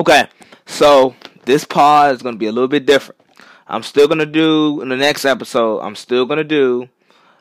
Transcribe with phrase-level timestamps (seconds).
[0.00, 0.28] Okay,
[0.64, 1.14] so
[1.44, 3.20] this pod is gonna be a little bit different.
[3.68, 5.80] I'm still gonna do in the next episode.
[5.80, 6.88] I'm still gonna do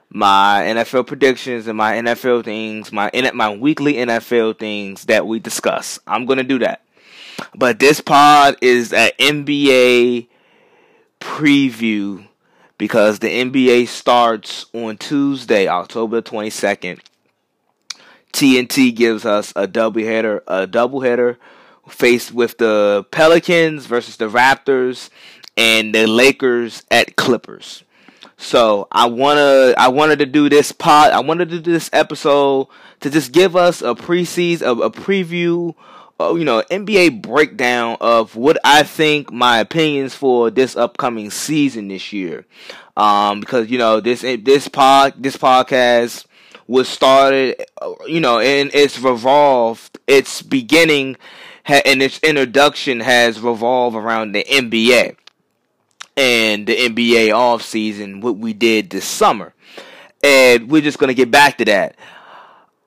[0.10, 6.02] my NFL predictions and my NFL things, my my weekly NFL things that we discuss.
[6.06, 6.84] I'm gonna do that.
[7.56, 10.28] But this pod is an NBA
[11.22, 12.28] preview
[12.78, 17.00] because the NBA starts on Tuesday, October 22nd.
[18.34, 21.38] TNT gives us a doubleheader, a doubleheader
[21.90, 25.10] faced with the Pelicans versus the Raptors
[25.58, 27.84] and the Lakers at Clippers.
[28.38, 32.68] So I wanna I wanted to do this pod I wanted to do this episode
[33.02, 35.76] to just give us a preseason a, a preview
[36.22, 41.90] uh, you know NBA breakdown of what I think my opinions for this upcoming season
[41.90, 42.46] this year.
[42.96, 46.26] Um, because you know this this pod this podcast
[46.68, 51.18] was started uh, you know and it's revolved its beginning
[51.66, 55.16] and its introduction has revolved around the NBA
[56.18, 59.54] and the NBA off season, what we did this summer.
[60.24, 61.96] And we're just gonna get back to that.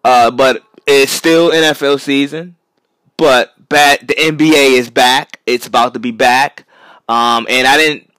[0.04, 2.56] Uh, but it's still NFL season.
[3.16, 5.40] But back the NBA is back.
[5.46, 6.66] It's about to be back.
[7.08, 8.10] Um, and I didn't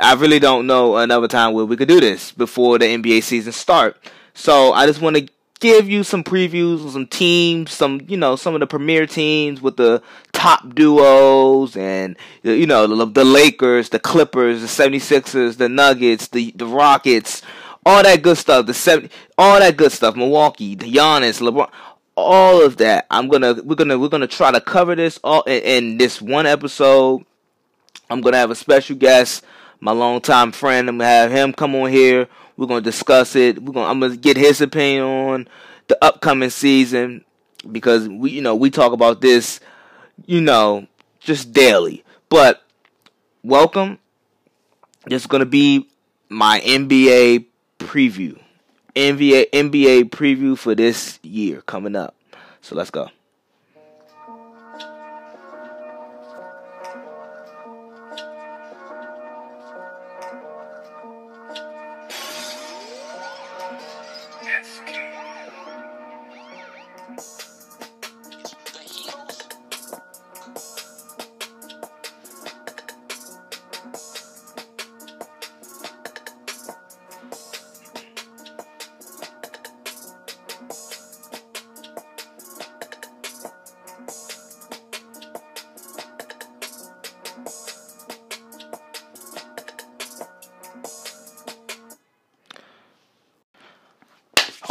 [0.00, 3.52] I really don't know another time where we could do this before the NBA season
[3.52, 3.96] start.
[4.34, 5.28] So I just want to
[5.60, 9.76] give you some previews some teams, some you know some of the premier teams with
[9.76, 10.02] the
[10.32, 16.50] top duos and you know the, the Lakers, the Clippers, the 76ers, the Nuggets, the
[16.56, 17.42] the Rockets,
[17.86, 21.70] all that good stuff, the 70 all that good stuff, Milwaukee, the Giannis, LeBron,
[22.16, 23.06] all of that.
[23.10, 25.62] I'm going to we're going to we're going to try to cover this all in,
[25.62, 27.24] in this one episode.
[28.08, 29.44] I'm going to have a special guest,
[29.78, 30.88] my longtime friend.
[30.88, 32.28] I'm going to have him come on here
[32.60, 33.62] we're gonna discuss it.
[33.62, 35.48] We're gonna I'm gonna get his opinion on
[35.88, 37.24] the upcoming season
[37.72, 39.60] because we you know we talk about this
[40.26, 40.86] you know
[41.20, 42.04] just daily.
[42.28, 42.62] But
[43.42, 43.98] welcome.
[45.06, 45.88] This is gonna be
[46.28, 47.46] my NBA
[47.78, 48.38] preview.
[48.94, 52.14] NBA NBA preview for this year coming up.
[52.60, 53.08] So let's go.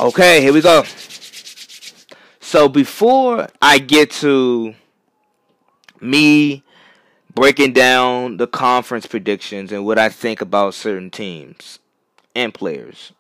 [0.10, 0.84] Okay, here we go.
[2.40, 4.74] So before I get to
[6.02, 6.64] me
[7.36, 11.78] breaking down the conference predictions and what I think about certain teams
[12.34, 13.12] and players,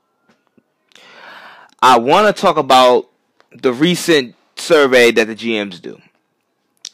[1.79, 3.07] I want to talk about
[3.51, 6.01] the recent survey that the GMs do.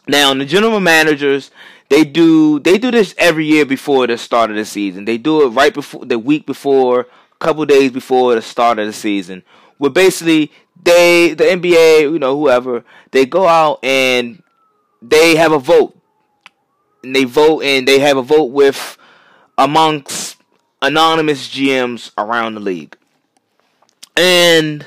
[0.09, 1.51] Now, the general managers,
[1.88, 5.05] they do they do this every year before the start of the season.
[5.05, 7.05] They do it right before the week before, a
[7.39, 9.41] couple days before the start of the season
[9.77, 10.51] where basically
[10.83, 14.41] they the NBA, you know, whoever, they go out and
[15.01, 15.97] they have a vote.
[17.03, 18.97] And they vote and they have a vote with
[19.57, 20.37] amongst
[20.81, 22.97] anonymous GMs around the league.
[24.17, 24.85] And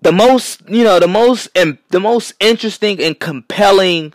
[0.00, 4.12] the most, you know, the most and the most interesting and compelling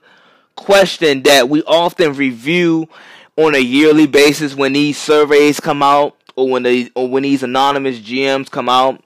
[0.55, 2.87] question that we often review
[3.37, 7.43] on a yearly basis when these surveys come out or when they or when these
[7.43, 9.03] anonymous GMs come out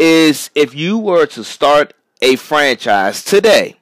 [0.00, 3.76] is if you were to start a franchise today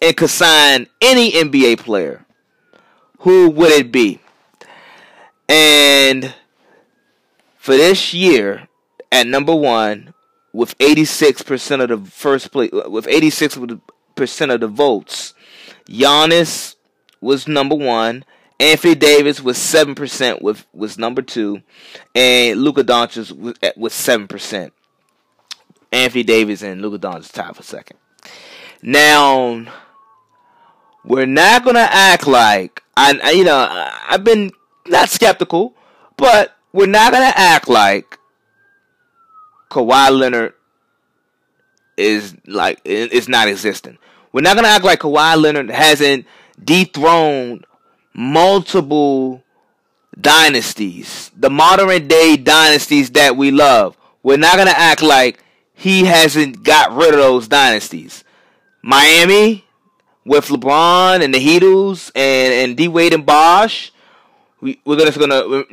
[0.00, 2.24] and could sign any NBA player,
[3.18, 4.20] who would it be?
[5.50, 6.34] And
[7.58, 8.68] for this year,
[9.12, 10.14] at number one,
[10.54, 13.80] with 86% of the first place, with 86%
[14.54, 15.34] of the votes,
[15.86, 16.76] Giannis
[17.20, 18.24] was number one.
[18.58, 21.62] Anthony Davis was seven percent with was number two,
[22.14, 24.74] and Luka Doncic was was seven percent.
[25.92, 27.98] Anthony Davis and Luka Doncic tied for second.
[28.82, 29.66] Now,
[31.04, 33.66] we're not gonna act like I, you know,
[34.08, 34.52] I've been
[34.86, 35.74] not skeptical,
[36.16, 38.18] but we're not gonna act like
[39.70, 40.54] Kawhi Leonard
[41.96, 43.98] is like is not existing.
[44.32, 46.26] We're not gonna act like Kawhi Leonard hasn't
[46.62, 47.66] dethroned
[48.14, 49.42] multiple
[50.20, 53.96] dynasties, the modern day dynasties that we love.
[54.22, 55.42] We're not gonna act like
[55.80, 58.22] he hasn't got rid of those dynasties.
[58.82, 59.64] Miami
[60.26, 63.90] with LeBron and the Heatles and and D Wade and Bosh.
[64.60, 65.64] We we're gonna gonna.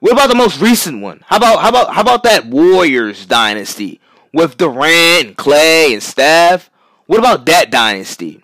[0.00, 1.22] What about the most recent one?
[1.26, 4.00] How about how about how about that Warriors dynasty
[4.32, 6.70] with Durant and Clay and Steph?
[7.04, 8.42] What about that dynasty?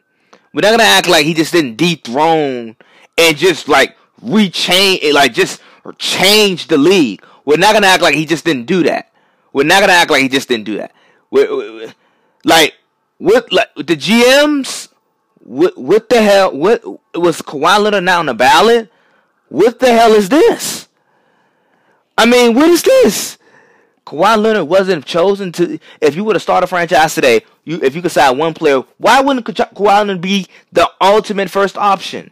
[0.52, 2.76] We're not gonna act like he just didn't dethrone
[3.16, 5.62] and just like rechange, like just
[5.96, 7.24] change the league.
[7.46, 9.10] We're not gonna act like he just didn't do that.
[9.54, 10.92] We're not gonna act like he just didn't do that.
[12.44, 12.74] Like
[13.18, 14.88] what like the GMs
[15.38, 16.84] what what the hell what
[17.14, 18.90] was Kawhi Leonard not on the ballot?
[19.48, 20.88] What the hell is this?
[22.16, 23.38] I mean, what is this?
[24.06, 25.78] Kawhi Leonard wasn't chosen to.
[26.00, 28.82] If you would have started a franchise today, you if you could sign one player,
[28.98, 32.30] why wouldn't Kawhi Leonard be the ultimate first option?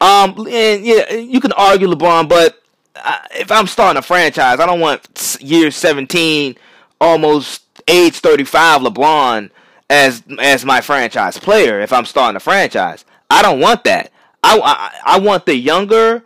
[0.00, 2.62] Um, and yeah, you can argue LeBron, but
[2.96, 6.56] uh, if I'm starting a franchise, I don't want year 17,
[7.00, 9.50] almost age 35 LeBron
[9.88, 11.80] as as my franchise player.
[11.80, 14.12] If I'm starting a franchise, I don't want that.
[14.42, 16.24] I I, I want the younger,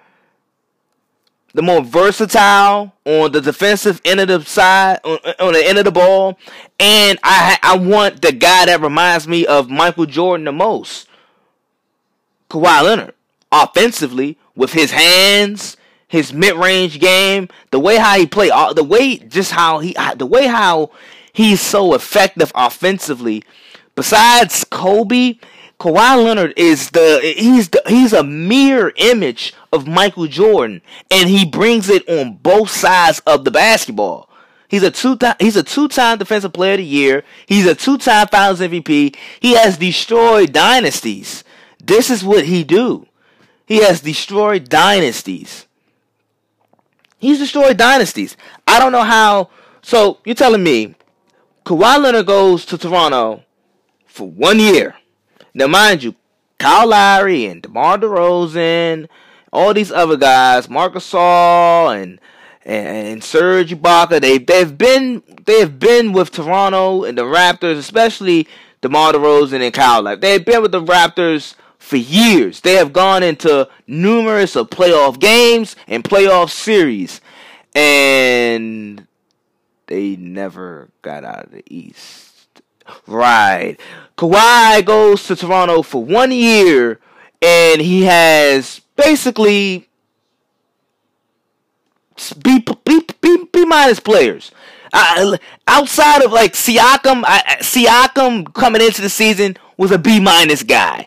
[1.55, 5.85] the more versatile on the defensive end of the side, on, on the end of
[5.85, 6.39] the ball,
[6.79, 11.09] and I I want the guy that reminds me of Michael Jordan the most,
[12.51, 13.15] Kawhi Leonard,
[13.51, 15.77] offensively with his hands,
[16.15, 20.25] his mid-range game, the way how he play, uh, the way just how he, the
[20.25, 20.93] way how
[21.33, 23.43] he's so effective offensively.
[23.97, 25.39] Besides Kobe,
[25.81, 31.45] Kawhi Leonard is the he's the, he's a mirror image of Michael Jordan, and he
[31.45, 34.31] brings it on both sides of the basketball.
[34.69, 37.25] He's a two time he's a two time defensive player of the year.
[37.47, 39.17] He's a two time Finals MVP.
[39.41, 41.43] He has destroyed dynasties.
[41.85, 43.09] This is what he do.
[43.67, 45.64] He has destroyed dynasties.
[47.25, 48.37] He's destroyed dynasties.
[48.67, 49.49] I don't know how.
[49.81, 50.95] So you're telling me
[51.65, 53.43] Kawhi Leonard goes to Toronto
[54.07, 54.95] for one year.
[55.55, 56.15] Now, mind you,
[56.59, 59.09] Kyle Lowry and DeMar DeRozan,
[59.53, 62.21] all these other guys, Marcus Gasol and
[62.67, 68.47] and, and Serge Ibaka, they they've been they've been with Toronto and the Raptors, especially
[68.83, 70.17] DeMar DeRozan and Kyle Lowry.
[70.17, 71.55] They've been with the Raptors
[71.85, 72.63] for years.
[72.63, 77.21] They have gone into numerous of playoff games and playoff series,
[77.75, 79.07] and
[79.87, 82.63] they never got out of the East.
[83.07, 83.77] Right.
[84.17, 87.01] Kawhi goes to Toronto for one year,
[87.43, 89.89] and he has basically
[92.43, 94.51] B B B, B minus players.
[94.93, 100.63] Uh, outside of like Siakam, I, Siakam coming into the season was a B minus
[100.63, 101.07] guy.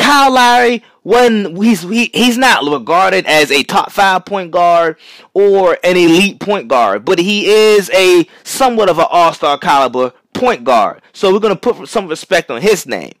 [0.00, 4.96] Kyle Lowry, when he's he, he's not regarded as a top five point guard
[5.34, 10.12] or an elite point guard, but he is a somewhat of an all star caliber
[10.32, 11.02] point guard.
[11.12, 13.12] So we're gonna put some respect on his name.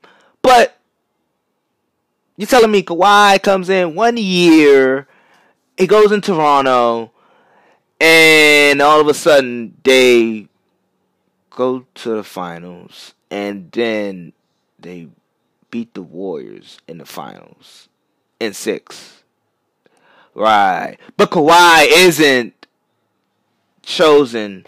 [0.42, 0.78] But
[2.36, 5.06] you're telling me Kawhi comes in one year,
[5.76, 7.12] he goes in Toronto,
[8.00, 10.48] and all of a sudden they
[11.50, 14.32] go to the finals, and then
[14.78, 15.08] they
[15.70, 17.88] beat the Warriors in the finals
[18.38, 19.22] in six.
[20.34, 20.96] Right.
[21.16, 22.66] But Kawhi isn't
[23.82, 24.66] chosen.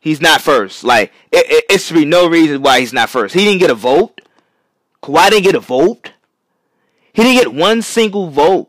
[0.00, 0.84] He's not first.
[0.84, 3.34] Like, it, it, be no reason why he's not first.
[3.34, 4.20] He didn't get a vote.
[5.02, 6.12] Kawhi didn't get a vote.
[7.12, 8.68] He didn't get one single vote.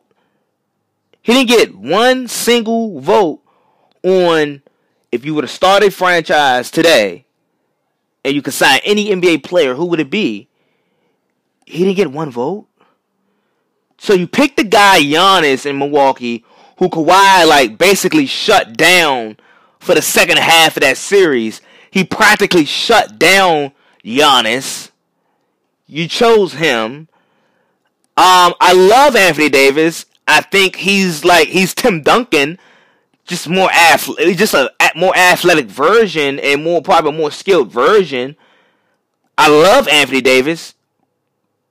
[1.22, 3.42] He didn't get one single vote
[4.04, 4.62] on
[5.12, 7.26] if you would have started franchise today
[8.24, 10.50] and you could sign any NBA player, who would it be?
[11.66, 12.68] He didn't get one vote.
[13.98, 16.44] So you pick the guy Giannis in Milwaukee,
[16.78, 19.38] who Kawhi like basically shut down
[19.80, 21.62] for the second half of that series.
[21.90, 23.72] He practically shut down
[24.04, 24.92] Giannis.
[25.88, 27.08] You chose him.
[28.18, 30.06] Um, I love Anthony Davis.
[30.28, 32.58] I think he's like he's Tim Duncan,
[33.26, 38.36] just more athletic, just a more athletic version and more probably more skilled version.
[39.38, 40.74] I love Anthony Davis.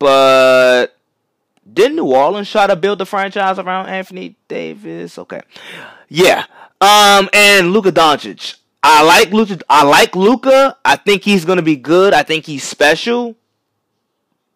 [0.05, 0.99] But
[1.73, 5.17] didn't New Orleans try to build the franchise around Anthony Davis?
[5.17, 5.41] Okay,
[6.11, 6.45] yeah.
[6.79, 8.57] Um, and Luka Doncic.
[8.83, 9.61] I like Luka.
[9.67, 10.77] I like Luka.
[10.85, 12.13] I think he's gonna be good.
[12.13, 13.35] I think he's special.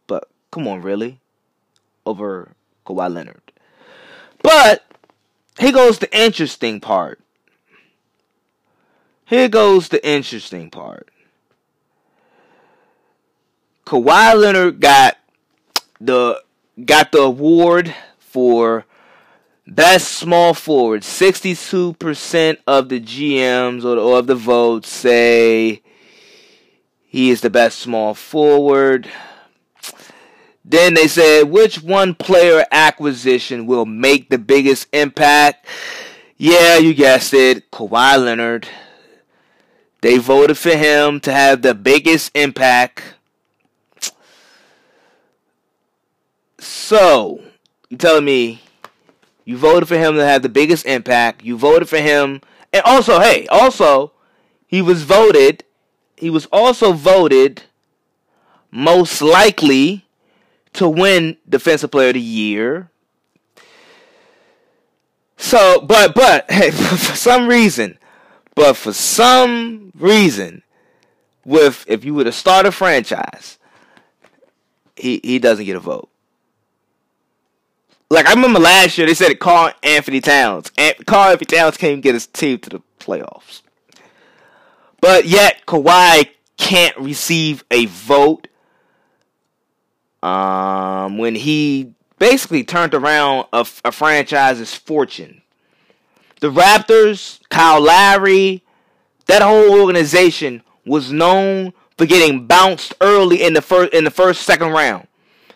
[0.06, 1.18] But come on, really,
[2.04, 2.52] over
[2.84, 3.40] Kawhi Leonard.
[4.42, 4.84] But
[5.58, 7.20] here goes the interesting part.
[9.24, 11.08] Here goes the interesting part.
[13.86, 15.17] Kawhi Leonard got
[16.00, 16.42] the
[16.84, 18.84] got the award for
[19.66, 21.04] best small forward.
[21.04, 25.82] Sixty-two percent of the GMs or, or of the votes say
[27.06, 29.08] he is the best small forward.
[30.64, 35.66] Then they said, which one player acquisition will make the biggest impact?
[36.36, 38.68] Yeah, you guessed it, Kawhi Leonard.
[40.02, 43.02] They voted for him to have the biggest impact.
[46.58, 47.40] So,
[47.88, 48.60] you telling me
[49.44, 51.42] you voted for him to have the biggest impact.
[51.42, 52.42] You voted for him.
[52.72, 54.12] And also, hey, also,
[54.66, 55.64] he was voted,
[56.16, 57.62] he was also voted
[58.70, 60.04] most likely
[60.74, 62.90] to win Defensive Player of the Year.
[65.38, 67.98] So, but, but, hey, for some reason,
[68.54, 70.62] but for some reason,
[71.44, 73.58] with if you were to start a franchise,
[74.94, 76.10] he he doesn't get a vote.
[78.10, 80.70] Like I remember last year, they said Karl Anthony Towns.
[80.78, 83.62] and Karl Anthony Towns can't get his team to the playoffs,
[85.00, 88.48] but yet Kawhi can't receive a vote.
[90.20, 95.42] Um, when he basically turned around a, a franchise's fortune
[96.40, 98.62] the Raptors, Kyle Lowry,
[99.26, 104.42] that whole organization was known for getting bounced early in the first in the first
[104.42, 105.07] second round.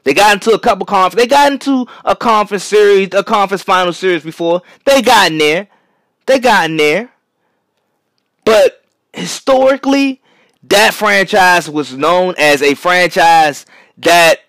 [0.05, 1.23] They got into a couple conference.
[1.23, 4.63] They got into a conference series, a conference final series before.
[4.85, 5.69] They got in there.
[6.27, 7.13] They got in there.
[8.45, 10.21] But historically,
[10.65, 13.67] that franchise was known as a franchise
[13.99, 14.41] that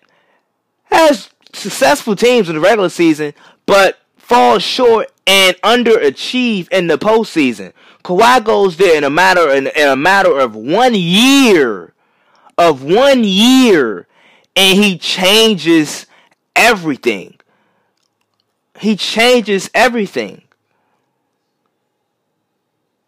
[0.84, 3.34] has successful teams in the regular season,
[3.66, 7.72] but falls short and underachieve in the postseason.
[8.04, 11.94] Kawhi goes there in a matter in, in a matter of one year,
[12.58, 14.06] of one year,
[14.56, 16.06] and he changes
[16.54, 17.34] everything.
[18.78, 20.42] He changes everything.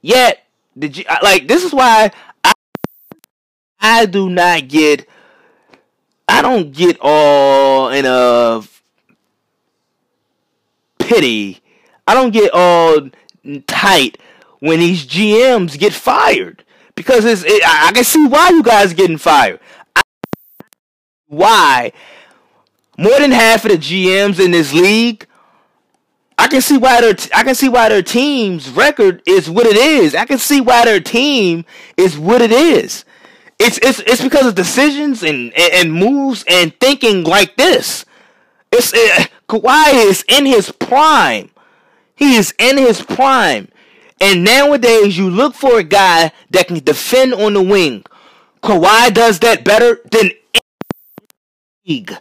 [0.00, 0.44] Yet,
[0.78, 2.12] did you like this is why
[2.44, 2.52] I
[3.80, 5.08] I do not get
[6.28, 8.62] I don't get all in a
[10.98, 11.60] pity.
[12.06, 13.10] I don't get all
[13.66, 14.18] tight
[14.60, 19.18] when these GMs get fired because it's it, I can see why you guys getting
[19.18, 19.60] fired.
[21.28, 21.92] Why
[22.98, 25.26] more than half of the GMs in this league
[26.38, 29.76] I can see why their I can see why their team's record is what it
[29.76, 30.14] is.
[30.14, 31.64] I can see why their team
[31.96, 33.04] is what it is.
[33.58, 38.04] It's it's it's because of decisions and and, and moves and thinking like this.
[38.70, 41.50] It's it, Kawhi is in his prime.
[42.14, 43.68] He is in his prime.
[44.20, 48.04] And nowadays, you look for a guy that can defend on the wing.
[48.62, 50.32] Kawhi does that better than
[51.86, 52.16] league.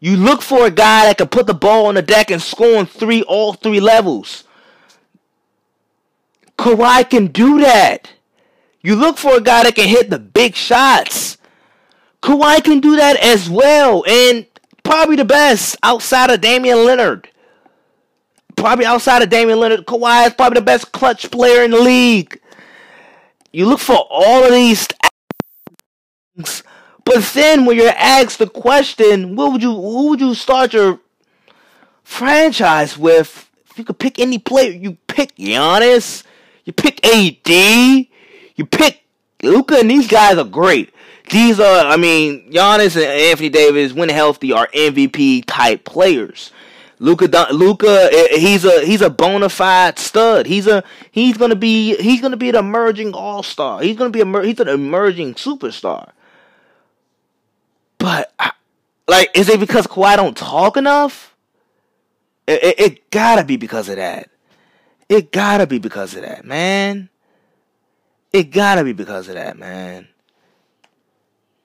[0.00, 2.78] You look for a guy that can put the ball on the deck and score
[2.78, 4.44] on three, all three levels.
[6.58, 8.12] Kawhi can do that.
[8.82, 11.38] You look for a guy that can hit the big shots.
[12.20, 14.04] Kawhi can do that as well.
[14.08, 14.46] And
[14.82, 17.28] probably the best outside of Damian Leonard.
[18.56, 22.40] Probably outside of Damian Leonard, Kawhi is probably the best clutch player in the league.
[23.52, 24.88] You look for all of these
[26.36, 26.62] things,
[27.04, 31.00] but then when you're asked the question, what would you who would you start your
[32.04, 33.48] franchise with?
[33.70, 36.24] If you could pick any player, you pick Giannis,
[36.64, 39.02] you pick AD, you pick
[39.42, 40.92] Luka, and these guys are great.
[41.30, 46.52] These are, I mean, Giannis and Anthony Davis, when healthy, are MVP type players.
[46.98, 50.46] Luca, Luka, eh, he's a he's a bona fide stud.
[50.46, 53.82] He's a he's gonna be he's gonna be an emerging all star.
[53.82, 56.10] He's gonna be a he's an emerging superstar.
[58.02, 58.32] But
[59.06, 61.36] like, is it because Kawhi don't talk enough?
[62.48, 64.28] It, it, it gotta be because of that.
[65.08, 67.10] It gotta be because of that, man.
[68.32, 70.08] It gotta be because of that, man.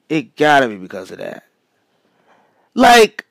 [0.09, 1.43] It gotta be because of that.
[2.75, 3.25] Like,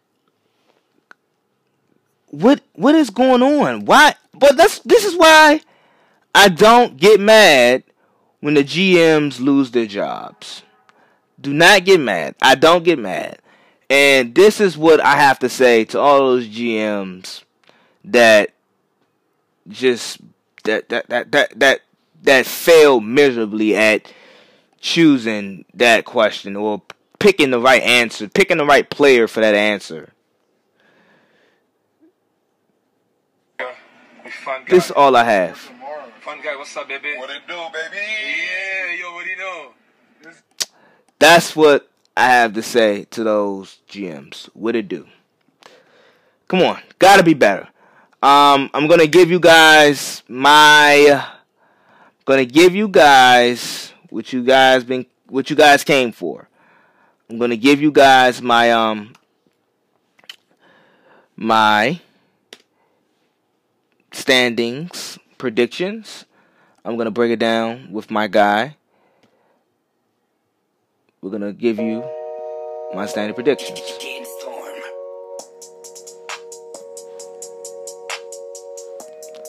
[2.31, 3.85] what what is going on?
[3.85, 4.17] Why?
[4.35, 5.61] But that's this is why
[6.35, 7.85] I don't get mad
[8.41, 10.65] when the GMs lose their jobs.
[11.47, 12.35] Do not get mad.
[12.43, 13.39] I don't get mad.
[13.89, 17.45] And this is what I have to say to all those GMs
[18.05, 18.51] that
[19.69, 20.19] just
[20.65, 21.81] that that that that that,
[22.25, 24.13] that failed miserably at
[24.81, 26.83] choosing that question or
[27.21, 30.13] picking the right answer, picking the right player for that answer.
[34.69, 35.59] This is all I have.
[36.23, 37.15] Fun guy, what's up, baby?
[37.19, 38.03] What it do, baby?
[38.03, 39.76] Yeah, yo, what do you know?
[41.19, 44.49] That's what I have to say to those GMs.
[44.55, 45.07] What it do?
[46.49, 47.69] Come on, gotta be better.
[48.23, 51.27] Um, I'm gonna give you guys my,
[52.25, 56.49] gonna give you guys what you guys been what you guys came for.
[57.29, 59.15] I'm gonna give you guys my um
[61.35, 62.01] my
[64.13, 66.25] standings predictions.
[66.85, 68.77] I'm gonna break it down with my guy.
[71.27, 72.05] We're gonna give you
[72.95, 73.81] my standing predictions.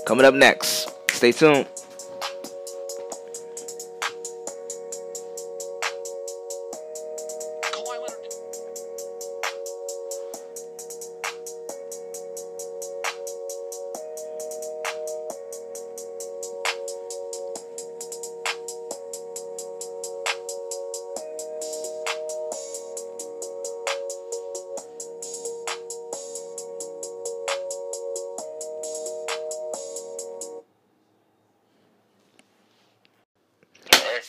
[0.07, 0.89] Coming up next.
[1.11, 1.67] Stay tuned.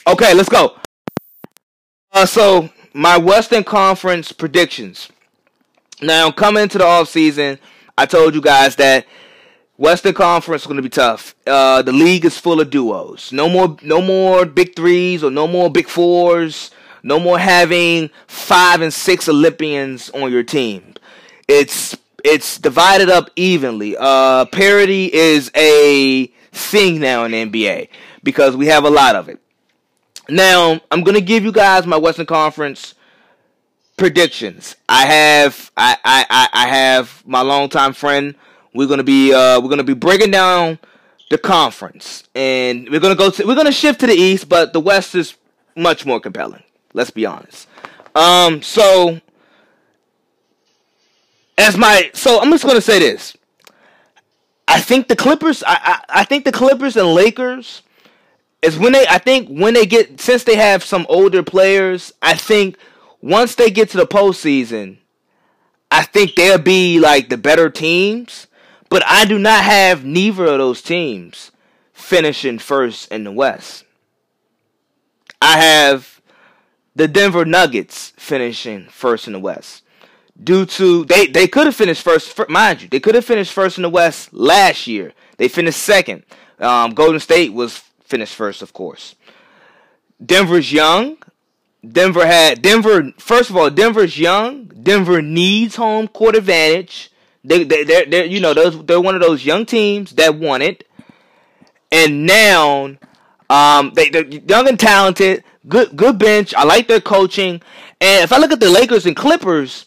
[0.09, 0.75] Okay, let's go.
[2.13, 5.11] Uh, so my Western Conference predictions.
[6.01, 7.59] Now coming into the off season,
[7.99, 9.07] I told you guys that
[9.77, 11.35] Western Conference is going to be tough.
[11.47, 13.33] Uh, the league is full of duos.
[13.33, 16.71] No more, no more big threes or no more big fours.
[17.03, 20.95] No more having five and six Olympians on your team.
[21.49, 23.95] It's it's divided up evenly.
[23.99, 27.91] Uh, parity is a thing now in the NBA
[28.23, 29.39] because we have a lot of it.
[30.29, 32.95] Now, I'm gonna give you guys my Western Conference
[33.97, 34.77] predictions.
[34.89, 38.35] I have I I, I have my longtime friend.
[38.75, 40.79] We're gonna be uh we're gonna be breaking down
[41.31, 42.25] the conference.
[42.35, 45.35] And we're gonna go to we're gonna shift to the east, but the west is
[45.77, 46.63] much more compelling.
[46.93, 47.67] Let's be honest.
[48.15, 49.21] Um so
[51.57, 53.35] as my so I'm just gonna say this.
[54.67, 57.83] I think the Clippers I, I, I think the Clippers and Lakers
[58.63, 62.35] is when they I think when they get since they have some older players, I
[62.35, 62.77] think
[63.21, 64.99] once they get to the postseason,
[65.91, 68.47] I think they'll be like the better teams.
[68.91, 71.51] But I do not have neither of those teams
[71.93, 73.85] finishing first in the West.
[75.43, 76.21] I have
[76.95, 79.85] the Denver Nuggets finishing first in the West.
[80.43, 83.77] Due to they they could have finished first, mind you, they could have finished first
[83.77, 85.13] in the West last year.
[85.37, 86.25] They finished second.
[86.59, 89.15] Um, Golden State was finished first, of course.
[90.25, 91.19] Denver's young.
[91.87, 93.13] Denver had Denver.
[93.19, 94.67] First of all, Denver's young.
[94.67, 97.11] Denver needs home court advantage.
[97.45, 100.65] They they they're, they're you know those they're one of those young teams that want
[100.65, 100.89] it,
[101.93, 102.97] and now
[103.49, 105.45] um they they're young and talented.
[105.69, 106.53] Good good bench.
[106.55, 107.63] I like their coaching.
[108.01, 109.87] And if I look at the Lakers and Clippers,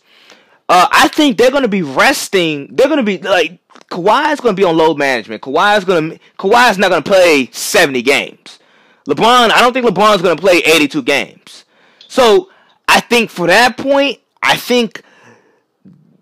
[0.72, 2.74] uh, I think they're going to be resting.
[2.74, 5.42] They're going to be like Kawhi is going to be on load management.
[5.42, 8.60] Kawhi is going to Kawhi is not going to play 70 games.
[9.06, 11.66] LeBron, I don't think LeBron is going to play 82 games.
[12.08, 12.50] So
[12.88, 15.04] I think for that point, I think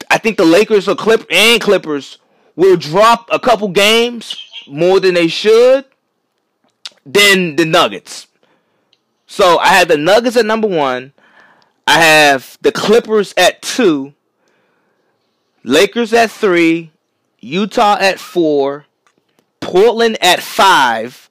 [0.10, 2.18] I think the Lakers or Clip and Clippers
[2.56, 4.36] will drop a couple games
[4.68, 5.86] more than they should
[7.06, 8.26] than the Nuggets.
[9.28, 11.14] So I have the Nuggets at number one.
[11.86, 14.16] I have the Clippers at two.
[15.70, 16.92] Lakers at three,
[17.42, 18.88] Utah at four,
[19.60, 21.30] Portland at five,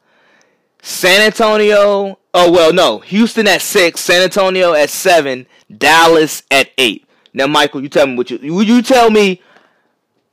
[0.81, 2.20] San Antonio.
[2.33, 7.05] Oh well, no, Houston at six, San Antonio at seven, Dallas at eight.
[7.35, 9.42] Now, Michael, you tell me what you you tell me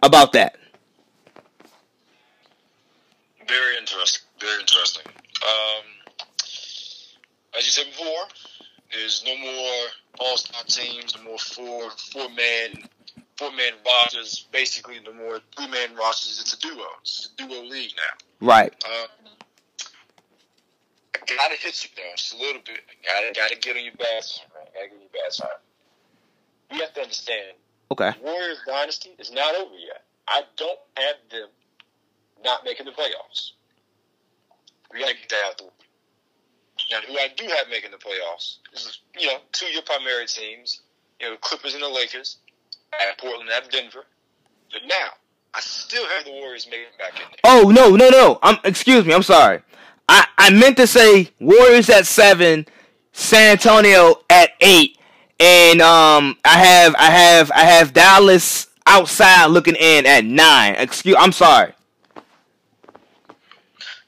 [0.03, 0.55] about that.
[3.47, 4.27] Very interesting.
[4.39, 5.05] Very interesting.
[5.07, 5.83] Um,
[7.57, 8.27] as you said before,
[8.93, 9.87] there's no more
[10.19, 12.87] all star teams, no more four four man
[13.37, 16.39] four man rosters, basically the more three man rosters.
[16.39, 16.85] It's a duo.
[17.01, 18.47] It's a duo league now.
[18.47, 18.73] Right.
[18.85, 19.07] Um,
[21.15, 22.79] I gotta hit you there just a little bit.
[22.89, 24.45] I gotta gotta get on your bad side.
[24.55, 24.73] Right?
[24.73, 25.59] Gotta get on your bad side.
[26.71, 27.57] You have to understand.
[27.91, 28.11] Okay.
[28.21, 30.03] Warriors dynasty is not over yet.
[30.27, 31.49] I don't have them
[32.43, 33.51] not making the playoffs.
[34.91, 35.69] We gotta get that out the way.
[36.91, 40.25] Now, who I do have making the playoffs is, you know, two of your primary
[40.25, 40.81] teams,
[41.19, 42.37] you know, the Clippers and the Lakers.
[42.99, 44.05] Have Portland, at Denver.
[44.71, 45.09] But now,
[45.53, 47.39] I still have the Warriors making it back in there.
[47.43, 48.39] Oh no, no, no.
[48.43, 49.13] I'm excuse me.
[49.13, 49.61] I'm sorry.
[50.09, 52.65] I I meant to say Warriors at seven,
[53.13, 54.97] San Antonio at eight,
[55.39, 60.75] and um I have I have I have Dallas outside looking in at nine.
[60.75, 61.15] Excuse.
[61.17, 61.73] I'm sorry.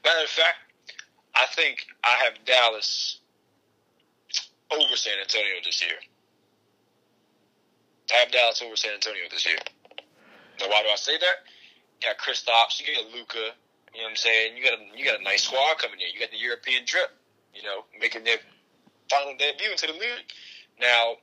[0.04, 0.58] Matter of fact,
[1.34, 3.20] I think I have Dallas
[4.70, 5.96] over San Antonio this year.
[8.10, 9.58] Have Dallas over San Antonio this year.
[10.60, 11.36] Now, why do I say that?
[12.00, 13.54] You got Kristaps, you got Luka.
[13.94, 14.56] You know what I'm saying?
[14.56, 16.12] You got a you got a nice squad coming in.
[16.12, 17.10] You got the European drip.
[17.54, 18.38] You know, making their
[19.10, 20.28] final debut into the league.
[20.80, 21.16] Now,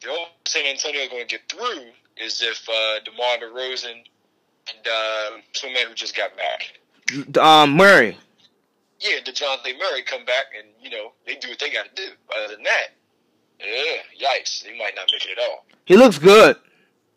[0.00, 1.84] The only San Antonio is going to get through
[2.16, 7.38] is if uh, DeMar DeRozan and uh, some man who just got back.
[7.38, 8.16] Um, Murray.
[8.98, 12.12] Yeah, DeJounte Murray come back and, you know, they do what they got to do.
[12.36, 12.88] Other than that,
[13.64, 15.64] yeah, yikes, He might not make it at all.
[15.84, 16.56] He looks good.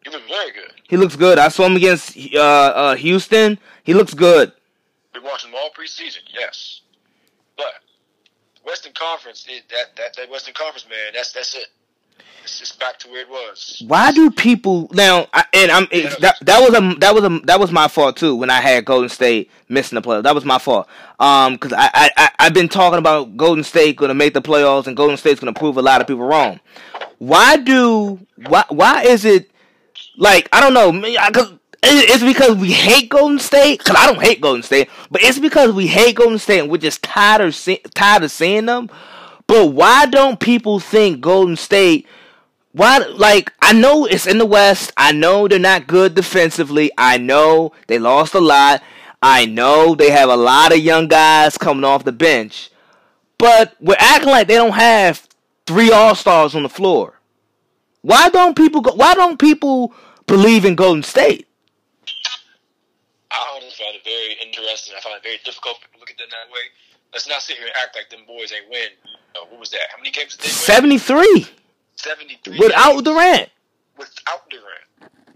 [0.03, 0.73] He looks very good.
[0.87, 1.39] He looks good.
[1.39, 3.57] I saw him against uh, uh, Houston.
[3.83, 4.51] He looks good.
[5.13, 6.81] Been watching him all preseason, yes.
[7.55, 7.73] But
[8.65, 11.67] Western Conference, that, that that Western Conference, man, that's that's it.
[12.43, 13.81] It's just back to where it was.
[13.87, 15.27] Why do people now?
[15.33, 18.17] I, and I'm it, that that was a that was a that was my fault
[18.17, 20.23] too when I had Golden State missing the playoffs.
[20.23, 20.89] That was my fault.
[21.19, 24.41] Um, because I, I I I've been talking about Golden State going to make the
[24.41, 26.59] playoffs and Golden State's going to prove a lot of people wrong.
[27.17, 29.49] Why do why why is it
[30.17, 30.91] like I don't know?
[31.31, 33.83] Cause it's because we hate Golden State.
[33.83, 36.77] Cause I don't hate Golden State, but it's because we hate Golden State and we're
[36.77, 38.89] just tired of see, tired of seeing them.
[39.47, 42.07] But why don't people think Golden State?
[42.71, 44.91] Why, like, I know it's in the West.
[44.97, 46.91] I know they're not good defensively.
[46.97, 48.81] I know they lost a lot.
[49.21, 52.71] I know they have a lot of young guys coming off the bench.
[53.37, 55.27] But we're acting like they don't have
[55.65, 57.19] three All Stars on the floor.
[58.01, 58.93] Why don't people go?
[58.95, 59.93] Why don't people
[60.27, 61.47] believe in Golden State?
[63.31, 64.95] I always find it very interesting.
[64.97, 66.61] I find it very difficult to look at them that way.
[67.13, 68.89] Let's not sit here and act like them boys ain't win.
[69.35, 69.81] Uh, what was that?
[69.91, 70.99] How many games did they win?
[70.99, 71.47] 73
[71.95, 72.59] 73.
[72.59, 73.49] without games Durant.
[73.97, 74.87] Without Durant.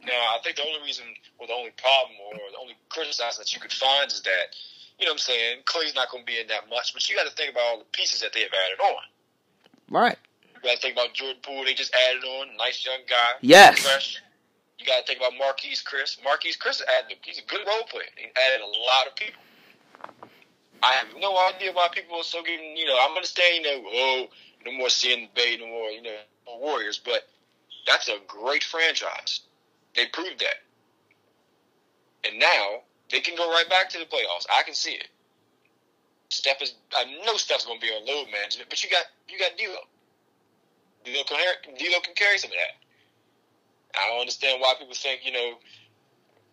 [0.06, 1.06] Now, I think the only reason,
[1.38, 4.56] or the only problem, or the only criticism that you could find is that,
[4.98, 7.16] you know what I'm saying, Clay's not going to be in that much, but you
[7.16, 9.04] got to think about all the pieces that they have added on.
[9.92, 10.18] Right.
[10.56, 13.32] You got to think about Jordan Poole, they just added on, nice young guy.
[13.42, 13.80] Yes.
[13.80, 14.24] Fresh.
[14.80, 16.18] You got to think about Marquese Chriss.
[16.24, 18.08] Marquese Chriss added, he's a good role player.
[18.16, 19.42] He added a lot of people.
[20.84, 24.28] I have no idea why people are so getting, you know, I'm understanding that, oh,
[24.66, 26.16] no more the Bay, no more, you know,
[26.60, 27.28] Warriors, but
[27.86, 29.42] that's a great franchise.
[29.96, 30.62] They proved that.
[32.30, 34.46] And now they can go right back to the playoffs.
[34.54, 35.08] I can see it.
[36.30, 39.40] Steph is, I know Steph's going to be on load management, but you got, you
[39.40, 39.80] got D'Lo.
[41.06, 41.38] D'Lo can,
[41.76, 44.00] D'Lo can carry some of that.
[44.00, 45.54] I don't understand why people think, you know,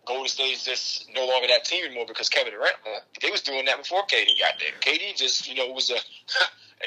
[0.06, 2.74] Golden State's just no longer that team anymore because Kevin Durant.
[3.20, 4.72] They was doing that before KD got there.
[4.80, 5.96] KD just, you know, was a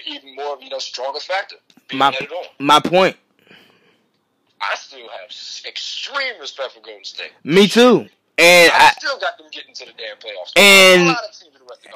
[0.10, 1.56] even more, you know, stronger factor.
[1.94, 2.16] My
[2.60, 3.16] my point.
[4.60, 5.30] I still have
[5.68, 7.32] extreme respect for Golden State.
[7.44, 8.08] Me too.
[8.40, 10.52] And I, I, still got them getting to the damn playoffs.
[10.56, 11.92] And- a lot of teams in the Western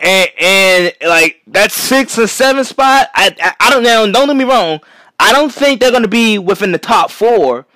[0.00, 4.10] and and like that six or seven spot, I I, I don't know.
[4.10, 4.80] Don't get me wrong.
[5.18, 7.66] I don't think they're gonna be within the top four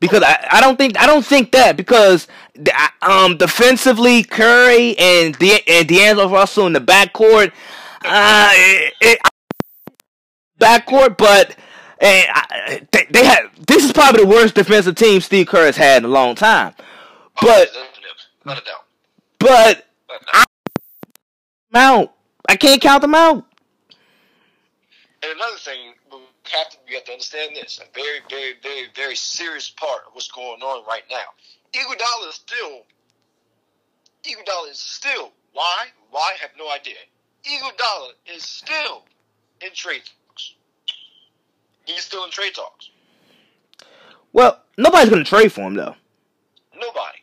[0.00, 2.26] because I, I don't think I don't think that because
[3.02, 7.52] um defensively Curry and De, and D'Angelo Russell in the backcourt,
[8.04, 8.52] uh,
[10.58, 11.56] backcourt, but.
[12.02, 15.76] And I, they, they have this is probably the worst defensive team Steve Kerr has
[15.76, 16.72] had in a long time,
[17.42, 17.68] but
[19.38, 19.84] but
[21.74, 22.14] out.
[22.48, 23.44] I can't count them out.
[25.22, 25.92] And another thing,
[26.52, 30.14] have to, we have to understand this: a very, very, very, very serious part of
[30.14, 31.16] what's going on right now.
[31.72, 32.82] Iguodala is still,
[34.24, 35.32] Iguodala is still.
[35.52, 35.86] Why?
[36.10, 36.32] Why?
[36.36, 36.94] I have no idea.
[37.44, 39.04] Iguodala is still
[39.60, 40.54] in trade talks.
[41.84, 42.90] He's still in trade talks.
[44.32, 45.96] Well, nobody's gonna trade for him though.
[46.74, 47.18] Nobody.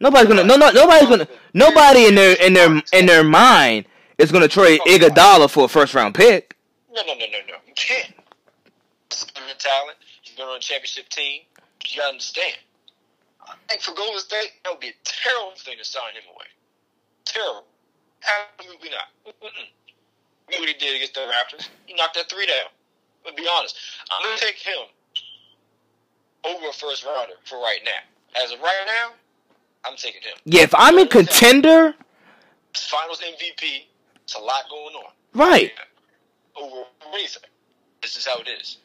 [0.00, 3.86] Nobody's gonna no no nobody's gonna nobody in their in their in their mind
[4.18, 6.56] is gonna trade Iguodala for a first round pick.
[6.92, 7.54] No, no, no, no, no.
[7.66, 8.14] You can't.
[9.60, 9.96] Talent.
[10.22, 11.42] He's been on a championship team.
[11.86, 12.56] You gotta understand.
[13.46, 16.46] I think for Golden State, that would be a terrible thing to sign him away.
[17.24, 17.64] Terrible.
[18.58, 19.08] Absolutely not.
[19.40, 19.68] Mm-mm.
[20.58, 21.68] What he did against the Raptors.
[21.86, 22.68] He knocked that three down.
[23.24, 23.76] But be honest,
[24.10, 24.88] I'm gonna take him
[26.44, 28.42] over a first rounder for right now.
[28.42, 29.10] As of right now,
[29.84, 30.36] I'm taking him.
[30.44, 31.94] Yeah, if I'm a contender,
[32.74, 33.84] Finals MVP.
[34.24, 35.12] It's a lot going on.
[35.34, 35.72] right?
[36.56, 37.42] Over anything.
[38.00, 38.78] This is how it is.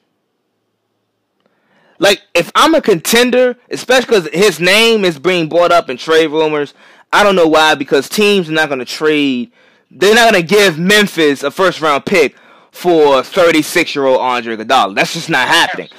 [2.00, 6.28] Like if I'm a contender, especially because his name is being brought up in trade
[6.28, 6.74] rumors.
[7.14, 9.52] I don't know why because teams are not gonna trade.
[9.90, 12.36] They're not gonna give Memphis a first round pick
[12.72, 14.96] for 36 year old Andre Iguodala.
[14.96, 15.90] That's just not happening.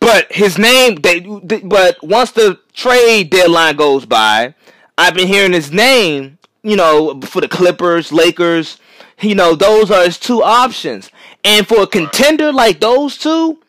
[0.00, 4.54] But his name, they, they, but once the trade deadline goes by,
[4.96, 8.78] I've been hearing his name, you know, for the Clippers, Lakers,
[9.20, 11.10] you know, those are his two options.
[11.44, 13.59] And for a contender like those two,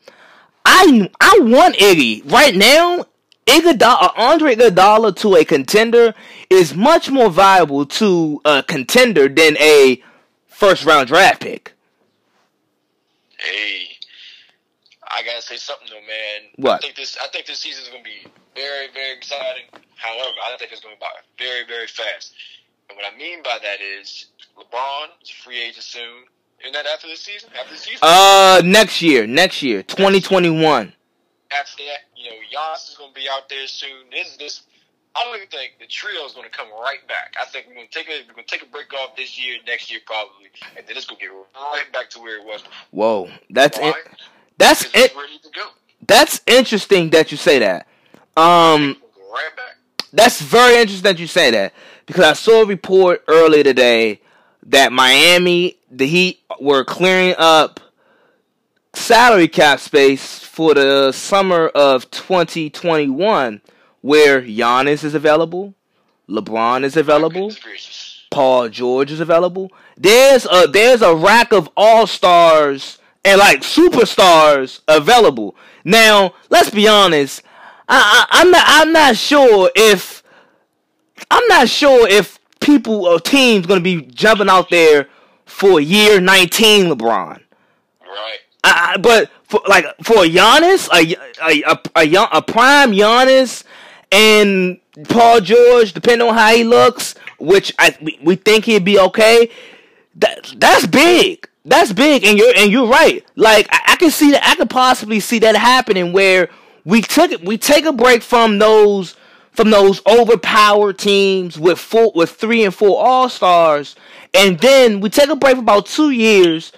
[0.65, 3.05] I I want Iggy right now.
[3.47, 6.13] Iguodala, uh, Andre Iguodala to a contender
[6.49, 10.01] is much more viable to a contender than a
[10.47, 11.73] first round draft pick.
[13.37, 13.97] Hey,
[15.09, 16.51] I gotta say something though, man.
[16.57, 16.75] What?
[16.75, 17.17] I think this.
[17.21, 19.65] I think this season is gonna be very, very exciting.
[19.95, 22.33] However, I think it's gonna be very, very fast.
[22.89, 26.25] And what I mean by that is LeBron is a free agent soon.
[26.61, 27.49] Isn't that after this season?
[27.59, 27.99] After the season?
[28.01, 30.93] Uh, next year, next year, 2021.
[31.51, 33.89] After that, you know, Giannis is gonna be out there soon.
[34.11, 34.61] This, this.
[35.15, 37.35] I don't even think the trio is going to come right back.
[37.41, 39.37] I think we're going to take a we're going to take a break off this
[39.37, 40.45] year, next year probably,
[40.77, 42.63] and then it's going to get right back to where it was.
[42.91, 43.89] Whoa, that's Why?
[43.89, 43.95] it.
[44.57, 45.11] That's it.
[45.11, 45.61] to.
[46.07, 47.87] That's interesting that you say that.
[48.37, 48.95] Um,
[49.33, 49.75] right back.
[50.13, 51.73] that's very interesting that you say that
[52.05, 54.21] because I saw a report earlier today
[54.67, 57.79] that Miami, the Heat, were clearing up
[58.93, 63.61] salary cap space for the summer of 2021,
[64.01, 65.73] where Giannis is available,
[66.29, 67.51] LeBron is available,
[68.29, 69.71] Paul George is available.
[69.97, 75.55] There's a there's a rack of all stars and like superstars available.
[75.83, 77.43] Now, let's be honest.
[77.89, 80.23] I, I, I'm not I'm not sure if
[81.29, 85.09] I'm not sure if people or teams going to be jumping out there
[85.51, 87.41] for year 19 LeBron.
[88.01, 88.39] Right.
[88.63, 93.63] I, but for like for a Giannis, a a, a, a, a prime Giannis
[94.11, 98.99] and Paul George, depending on how he looks, which I we, we think he'd be
[98.99, 99.49] okay.
[100.15, 101.47] That that's big.
[101.63, 103.23] That's big, and you're and you're right.
[103.35, 104.43] Like I, I can see that.
[104.43, 106.49] I could possibly see that happening where
[106.85, 107.45] we took it.
[107.45, 109.15] We take a break from those
[109.51, 113.95] from those overpowered teams with four with three and four all stars,
[114.33, 116.71] and then we take a break for about two years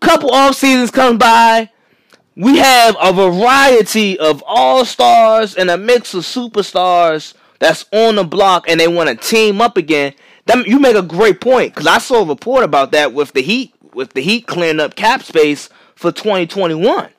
[0.00, 1.70] couple off seasons come by,
[2.34, 8.24] we have a variety of all stars and a mix of superstars that's on the
[8.24, 10.14] block, and they want to team up again.
[10.46, 13.42] That you make a great point because I saw a report about that with the
[13.42, 17.10] Heat, with the Heat clearing up cap space for 2021.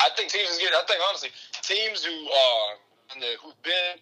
[0.00, 0.60] I think teams is.
[0.60, 1.30] I think honestly,
[1.68, 2.70] teams who are
[3.14, 4.00] in the, who've been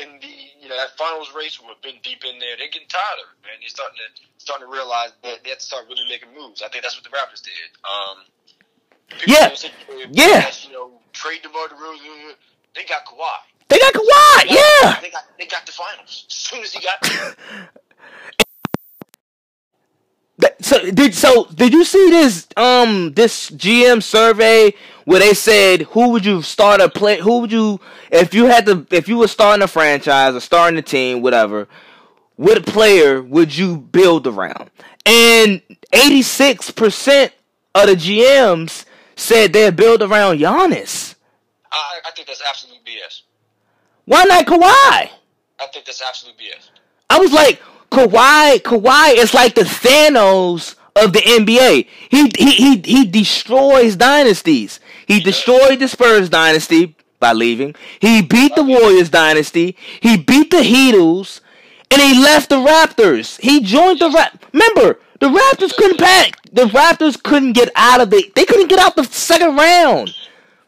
[0.00, 2.88] in the you know that finals race, who have been deep in there, they're getting
[2.88, 3.58] tired of it, man.
[3.60, 6.62] They're starting to starting to realize that they have to start really making moves.
[6.62, 7.70] I think that's what the Raptors did.
[7.84, 8.18] Um,
[9.26, 9.50] Yeah.
[9.90, 10.06] Yeah.
[10.12, 12.34] yes, You know, trade DeMar DeRozan.
[12.74, 13.38] They got Kawhi.
[13.68, 15.00] They got Kawhi, yeah.
[15.00, 16.26] They got they got the finals.
[16.30, 17.34] As soon as he got there,
[20.38, 24.74] That- So did so did you see this um this GM survey
[25.08, 28.66] where they said who would you start a play who would you if you had
[28.66, 31.66] to if you were starting a franchise or starting a team whatever
[32.36, 34.70] what player would you build around
[35.06, 37.30] and 86%
[37.74, 38.84] of the GMs
[39.16, 41.14] said they'd build around Giannis
[41.72, 43.22] I, I think that's absolute BS.
[44.04, 45.08] why not Kawhi
[45.60, 46.68] I think that's absolute BS.
[47.10, 51.86] I was like, Kawhi, Kawhi is like the Thanos of the NBA.
[52.10, 54.80] He he he he destroys dynasties.
[55.06, 57.74] He destroyed the Spurs dynasty by leaving.
[58.00, 59.76] He beat the Warriors dynasty.
[60.00, 61.40] He beat the Heatles,
[61.90, 63.40] and he left the Raptors.
[63.40, 64.44] He joined the Rap.
[64.52, 66.36] Remember, the Raptors couldn't pack.
[66.52, 68.30] The Raptors couldn't get out of the.
[68.34, 70.14] They couldn't get out the second round.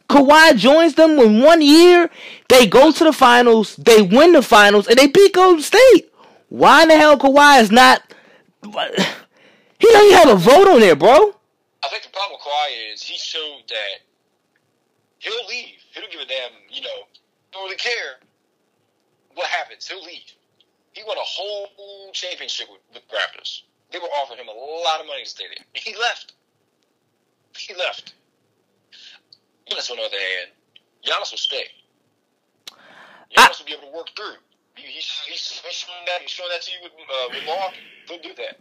[0.08, 2.10] Kawhi joins them in one year.
[2.48, 3.76] They go to the finals.
[3.76, 6.12] They win the finals, and they beat Golden State.
[6.48, 8.02] Why in the hell Kawhi is not?
[9.80, 11.34] He doesn't have a vote on there, bro.
[11.82, 14.04] I think the problem with Kawhi is he showed that
[15.18, 15.80] he'll leave.
[15.92, 17.08] He don't give a damn, you know,
[17.52, 18.20] don't really care
[19.34, 19.88] what happens.
[19.88, 20.28] He'll leave.
[20.92, 23.62] He won a whole championship with, with Raptors.
[23.90, 25.64] They were offering him a lot of money to stay there.
[25.74, 26.34] And he left.
[27.56, 28.14] He left.
[29.70, 30.50] Giannis, on the other hand,
[31.04, 31.64] Giannis will stay.
[33.34, 34.36] Giannis will be able to work through.
[34.74, 36.20] He, he's, he's, he's showing that.
[36.20, 37.76] He's showing that to you with, uh, with Milwaukee.
[38.08, 38.58] He'll do that.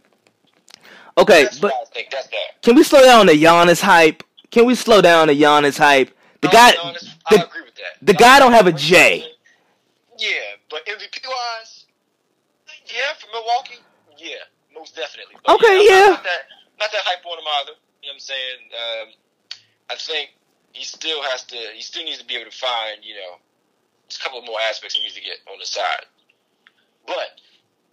[1.18, 2.62] Okay, That's but why I think that's that.
[2.62, 4.22] can we slow down the Giannis hype?
[4.50, 6.10] Can we slow down the Giannis hype?
[6.40, 7.94] The No, guy, to be I the, agree with that.
[8.02, 9.26] the guy don't have a J.
[10.18, 10.28] Yeah,
[10.70, 11.86] but MVP wise,
[12.86, 13.80] yeah, for Milwaukee,
[14.18, 14.36] yeah,
[14.74, 15.36] most definitely.
[15.44, 16.06] But Okay, I'm yeah.
[16.12, 16.42] Not that,
[16.78, 17.72] not that hype on him either.
[18.02, 18.58] You know what I'm saying?
[18.72, 19.08] Um,
[19.90, 20.30] I think
[20.72, 21.56] he still has to.
[21.74, 23.38] He still needs to be able to find, you know,
[24.08, 26.04] just a couple of more aspects he needs to get on the side.
[27.06, 27.40] But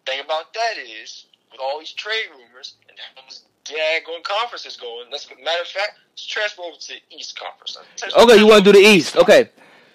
[0.05, 4.77] thing about that is, with all these trade rumors and how this daggone conference is
[4.77, 7.77] going, let's matter of fact, let's transfer over to the East Conference.
[8.17, 9.17] Okay, you want to do the East?
[9.17, 9.49] Okay,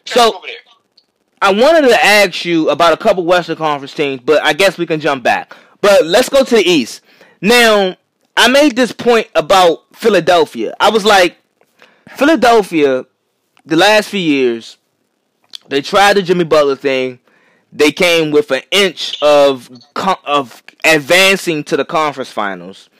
[0.04, 0.42] so.
[1.44, 4.86] I wanted to ask you about a couple Western Conference teams, but I guess we
[4.86, 5.56] can jump back.
[5.80, 7.00] But let's go to the East.
[7.40, 7.96] Now,
[8.36, 10.72] I made this point about Philadelphia.
[10.78, 11.36] I was like,
[12.10, 13.06] Philadelphia,
[13.66, 14.78] the last few years,
[15.68, 17.18] they tried the Jimmy Butler thing.
[17.72, 19.70] They came with an inch of
[20.26, 22.90] of advancing to the conference finals,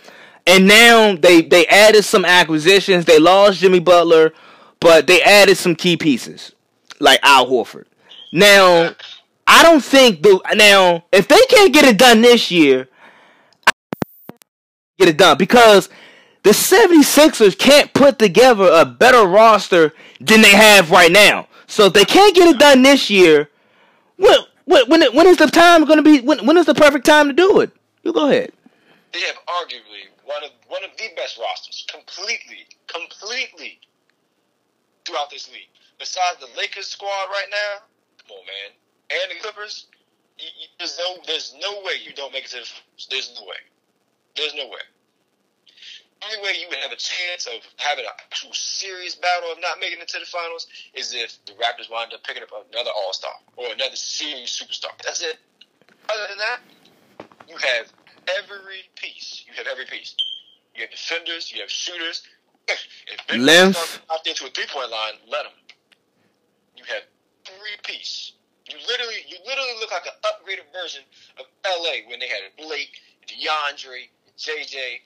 [0.47, 3.05] And now they they added some acquisitions.
[3.05, 4.33] They lost Jimmy Butler,
[4.81, 6.53] but they added some key pieces
[7.01, 7.85] like Al Horford.
[8.33, 8.95] Now,
[9.47, 12.89] I don't think the now if they can't get it done this year,
[14.99, 15.91] get it done because
[16.45, 21.47] the 76ers can't put together a better roster than they have right now.
[21.67, 23.49] So if they can't get it done this year,
[24.17, 26.21] when when when, when is the time going to be?
[26.21, 27.71] When when is the perfect time to do it?
[28.03, 28.53] You go ahead.
[29.13, 33.79] They have arguably one of one of the best rosters, completely, completely
[35.05, 35.69] throughout this league.
[35.99, 37.83] Besides the Lakers squad right now,
[38.27, 38.73] come on, man,
[39.11, 39.87] and the Clippers.
[40.39, 42.71] You, you, there's no, there's no way you don't make it to the.
[43.11, 43.61] There's no way.
[44.35, 44.81] There's no way
[46.25, 49.81] only way you would have a chance of having an actual serious battle of not
[49.81, 53.13] making it to the finals is if the Raptors wind up picking up another All
[53.13, 54.91] Star or another serious superstar.
[55.05, 55.39] That's it.
[56.09, 56.61] Other than that,
[57.49, 57.93] you have
[58.39, 59.45] every piece.
[59.47, 60.15] You have every piece.
[60.75, 61.53] You have defenders.
[61.53, 62.23] You have shooters.
[62.69, 65.53] If Length out there to a three point line, let them.
[66.77, 67.03] You have
[67.47, 68.33] every piece.
[68.67, 71.03] You literally, you literally look like an upgraded version
[71.39, 72.95] of LA when they had Blake,
[73.27, 74.09] DeAndre,
[74.39, 75.03] JJ,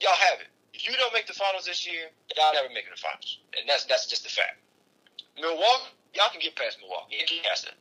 [0.00, 0.48] y'all have it.
[0.72, 3.84] If you don't make the finals this year, y'all never make the finals, and that's
[3.84, 4.58] that's just a fact.
[5.40, 7.16] Milwaukee, y'all can get past Milwaukee.
[7.20, 7.74] You can past it.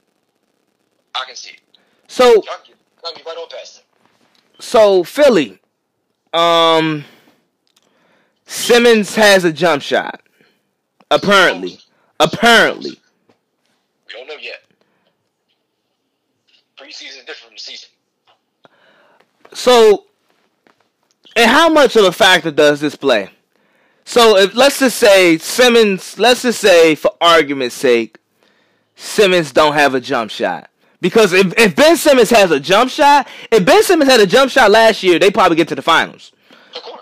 [1.15, 1.62] I can see it.
[2.08, 4.63] So y'all can y'all can right on past it.
[4.63, 5.60] So Philly,
[6.34, 7.04] um,
[8.45, 10.21] Simmons has a jump shot.
[11.10, 11.80] Apparently,
[12.19, 12.99] apparently.
[14.08, 14.63] We don't know yet.
[16.78, 17.89] Preseason is different from the season.
[19.54, 20.06] So
[21.36, 23.30] and how much of a factor does this play?
[24.06, 28.17] So if let's just say Simmons, let's just say for argument's sake,
[28.96, 30.69] Simmons don't have a jump shot.
[31.02, 34.52] Because if, if Ben Simmons has a jump shot, if Ben Simmons had a jump
[34.52, 36.32] shot last year, they probably get to the finals.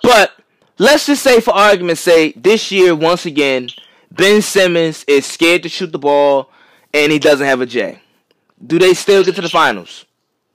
[0.02, 0.32] But
[0.80, 3.70] let's just say for argument's sake, this year once again,
[4.12, 6.50] Ben Simmons is scared to shoot the ball
[6.94, 8.00] and he doesn't have a J.
[8.66, 10.06] Do they still get to the finals?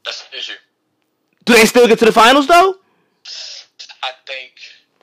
[0.04, 0.54] That's the issue.
[1.44, 2.76] Do they still get to the finals though?
[4.06, 4.52] I think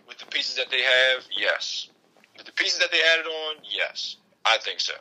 [0.08, 1.90] with the pieces that they have, yes.
[2.38, 4.16] With the pieces that they added on, yes.
[4.46, 4.94] I think so.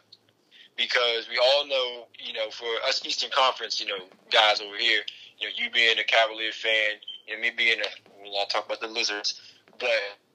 [0.77, 5.03] Because we all know, you know, for us Eastern Conference, you know, guys over here,
[5.39, 8.81] you know, you being a Cavalier fan, know, me being a, well, I'll talk about
[8.81, 9.41] the Lizards,
[9.79, 9.91] but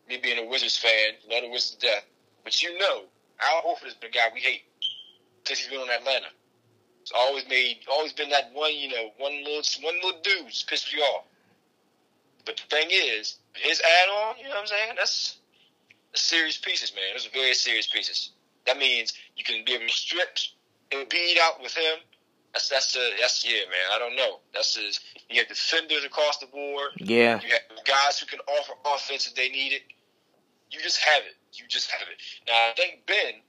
[0.08, 2.06] me being a Wizards fan, love the Wizards to death.
[2.44, 3.04] But you know,
[3.42, 4.64] Al Horford been a guy we hate
[5.46, 6.28] since he's been on Atlanta.
[7.02, 10.94] It's always made, always been that one, you know, one little, one little dude pissed
[10.94, 11.26] you off.
[12.48, 14.94] But the thing is, his add on, you know what I'm saying?
[14.96, 15.38] That's,
[16.14, 17.04] a serious pieces, man.
[17.14, 18.32] Those are very serious pieces.
[18.66, 20.38] That means you can be able to strip
[20.92, 22.00] and beat out with him.
[22.54, 23.88] That's that's the that's yeah, man.
[23.94, 24.40] I don't know.
[24.54, 25.00] That's his.
[25.30, 26.92] You have defenders across the board.
[26.98, 27.40] Yeah.
[27.44, 29.84] You have guys who can offer offense if they need it.
[30.72, 31.36] You just have it.
[31.54, 32.18] You just have it.
[32.48, 33.42] Now I think Ben,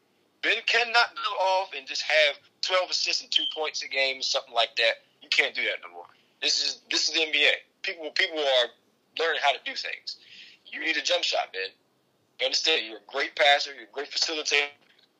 [0.42, 4.22] Ben cannot go off and just have 12 assists and two points a game, or
[4.22, 5.06] something like that.
[5.22, 6.06] You can't do that no more.
[6.42, 7.52] This is this is the NBA.
[7.82, 8.68] People people are
[9.18, 10.16] learn how to do things.
[10.66, 11.70] You need a jump shot, man.
[12.40, 12.86] You understand?
[12.86, 13.74] You're a great passer.
[13.74, 14.70] You're a great facilitator.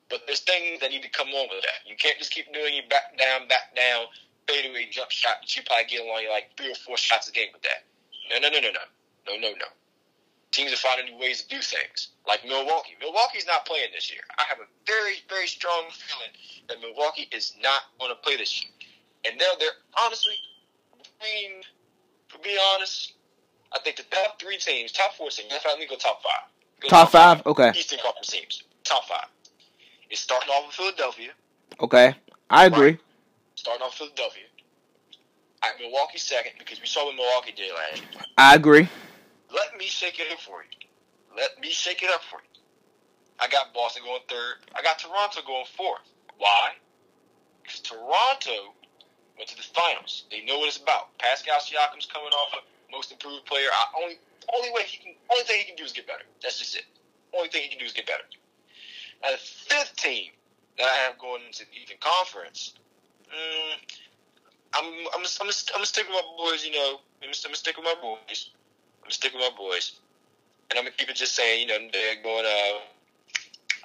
[0.09, 1.85] But there's things that need to come on with that.
[1.85, 4.07] You can't just keep doing your back down, back down,
[4.49, 7.49] fadeaway jump shot that you probably get along like three or four shots a game
[7.53, 7.85] with that.
[8.33, 8.85] No, no, no, no, no.
[9.29, 9.69] No, no, no.
[10.51, 12.09] Teams are finding new ways to do things.
[12.27, 12.97] Like Milwaukee.
[13.01, 14.23] Milwaukee's not playing this year.
[14.39, 16.33] I have a very, very strong feeling
[16.69, 18.73] that Milwaukee is not going to play this year.
[19.29, 20.35] And they're, they're honestly,
[21.21, 21.61] I mean,
[22.33, 23.13] to be honest,
[23.75, 26.49] I think the top three teams, top four teams, let me go top five.
[26.81, 27.37] Go top, top five?
[27.39, 27.47] five?
[27.47, 27.79] Okay.
[27.79, 28.63] Eastern Conference teams.
[28.85, 29.27] Top five.
[30.11, 31.31] It's starting off with Philadelphia.
[31.81, 32.15] Okay.
[32.49, 32.91] I agree.
[32.91, 33.01] Right?
[33.57, 34.45] Starting off with Philadelphia.
[35.63, 38.23] All right, Milwaukee second because we saw what Milwaukee did last year.
[38.39, 38.89] I agree.
[39.53, 40.87] Let me shake it up for you.
[41.37, 42.61] Let me shake it up for you.
[43.41, 44.65] I got Boston going third.
[44.75, 46.07] I got Toronto going fourth.
[46.39, 46.73] Why?
[47.63, 48.75] Because Toronto
[49.37, 50.25] went to the finals.
[50.31, 51.17] They know what it's about.
[51.19, 53.69] Pascal Siakam's coming off a most improved player.
[53.73, 54.19] I, only
[54.55, 56.25] only way he can only thing he can do is get better.
[56.43, 56.85] That's just it.
[57.37, 58.25] Only thing he can do is get better.
[59.23, 60.31] Now the fifth team
[60.79, 62.75] that I have going into the Eastern Conference,
[63.29, 63.99] mm,
[64.75, 66.65] I'm I'm I'm I'm gonna stick with my boys.
[66.65, 68.51] You know, I'm gonna, I'm gonna stick with my boys.
[69.01, 70.01] I'm gonna stick with my boys,
[70.71, 71.69] and I'm gonna keep it just saying.
[71.69, 72.47] You know, they're going.
[72.47, 72.79] Uh,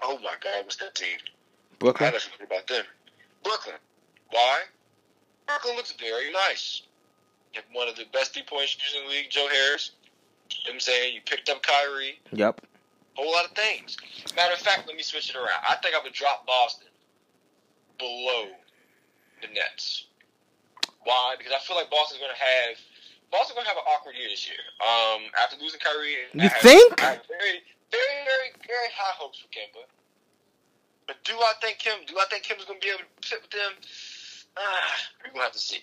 [0.04, 1.18] oh my God, what's that team?
[1.80, 2.14] Brooklyn.
[2.16, 2.86] I forget about them.
[3.44, 3.76] Brooklyn.
[4.30, 4.62] Why?
[5.48, 6.84] Brooklyn looks very nice.
[7.72, 9.92] One of the best three point shooters in the league, Joe Harris.
[10.52, 11.16] You know I'm saying?
[11.16, 12.20] You picked up Kyrie.
[12.32, 12.62] Yep.
[13.18, 13.98] A whole lot of things.
[14.36, 15.62] Matter of fact, let me switch it around.
[15.68, 16.88] I think I would drop Boston
[17.98, 18.50] below
[19.42, 20.08] the Nets.
[21.04, 21.36] Why?
[21.38, 22.78] Because I feel like Boston's going to have
[23.34, 24.62] Boston gonna have an awkward year this year.
[24.78, 27.00] Um, after losing Kyrie, you I think?
[27.02, 29.90] Have, I have very, very, very, very high hopes for Kemba.
[31.08, 31.98] But do I think Kim?
[32.06, 33.74] Do I think Kim's gonna be able to sit with them?
[34.56, 34.94] Ah,
[35.26, 35.82] we're gonna have to see.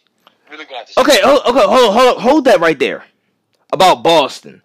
[0.51, 1.01] Really to.
[1.01, 3.05] Okay, hold, okay, hold, hold, hold that right there
[3.73, 4.63] about Boston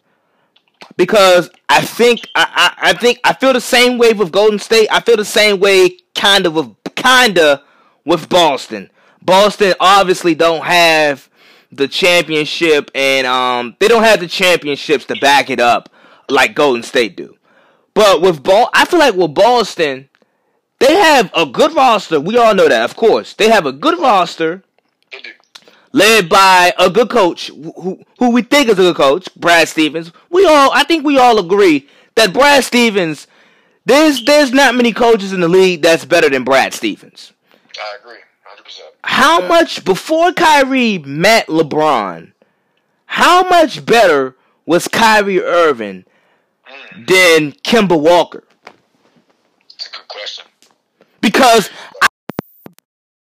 [0.98, 4.88] because I think I, I, I think I feel the same way with Golden State.
[4.92, 7.64] I feel the same way kind of with kinda
[8.06, 8.90] with Boston.
[9.22, 11.30] Boston obviously don't have
[11.72, 15.90] the championship and um they don't have the championships to back it up
[16.30, 17.36] like Golden State do.
[17.94, 20.10] But with ball I feel like with Boston
[20.80, 22.20] they have a good roster.
[22.20, 23.34] We all know that, of course.
[23.34, 24.64] They have a good roster
[25.96, 30.12] led by a good coach who, who we think is a good coach, Brad Stevens.
[30.30, 33.28] We all, I think we all agree that Brad Stevens,
[33.86, 37.32] there's there's not many coaches in the league that's better than Brad Stevens.
[37.80, 38.82] I agree, 100%.
[39.06, 42.34] How much before Kyrie met LeBron?
[43.06, 44.36] How much better
[44.66, 46.04] was Kyrie Irving
[46.68, 47.08] mm.
[47.08, 48.44] than Kemba Walker?
[49.70, 50.46] That's a good question.
[51.22, 51.70] Because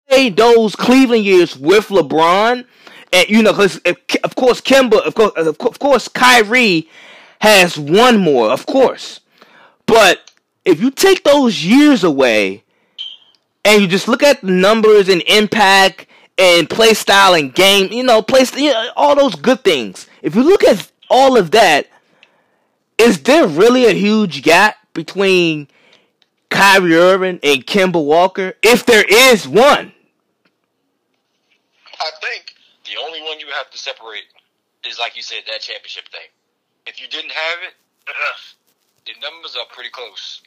[0.10, 2.66] those Cleveland years with LeBron,
[3.14, 3.78] and you know, because
[4.24, 6.89] of course Kemba, of course, of course Kyrie
[7.41, 9.20] has one more, of course.
[9.86, 10.32] But
[10.66, 12.64] if you take those years away,
[13.66, 16.07] and you just look at the numbers and impact
[16.38, 20.07] and play style and game, you know, play you know, all those good things.
[20.22, 21.88] If you look at all of that,
[22.97, 25.68] is there really a huge gap between
[26.49, 28.53] Kyrie Irving and Kemba Walker?
[28.64, 29.93] If there is one.
[32.00, 34.26] I think the only one you have to separate
[34.88, 36.28] is, like you said, that championship thing.
[36.88, 37.74] If you didn't have it,
[38.08, 38.38] uh-huh.
[39.06, 40.41] the numbers are pretty close.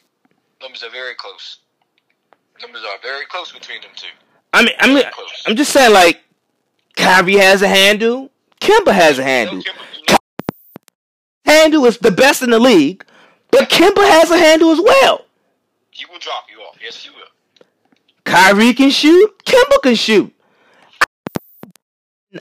[0.61, 1.59] Numbers are very close.
[2.61, 4.07] Numbers are very close between them two.
[4.53, 5.03] I mean, I mean,
[5.47, 6.23] I'm just saying, like,
[6.95, 8.29] Kyrie has a handle.
[8.61, 9.63] Kemba has a handle.
[11.45, 13.05] Handle is the best in the league,
[13.51, 15.25] but Kemba has a handle as well.
[15.91, 16.77] He will drop you off.
[16.81, 17.67] Yes, he will.
[18.23, 19.43] Kyrie can shoot.
[19.45, 20.33] Kemba can shoot.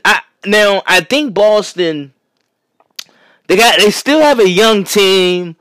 [0.05, 2.13] I now I think Boston
[3.47, 5.57] they got they still have a young team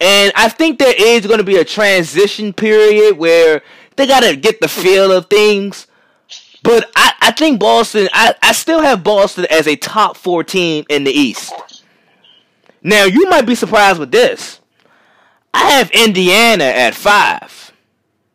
[0.00, 3.62] and I think there is going to be a transition period where
[3.96, 5.86] they got to get the feel of things.
[6.62, 10.84] But I, I think Boston, I, I still have Boston as a top four team
[10.88, 11.52] in the East.
[12.82, 14.60] Now, you might be surprised with this.
[15.52, 17.72] I have Indiana at five.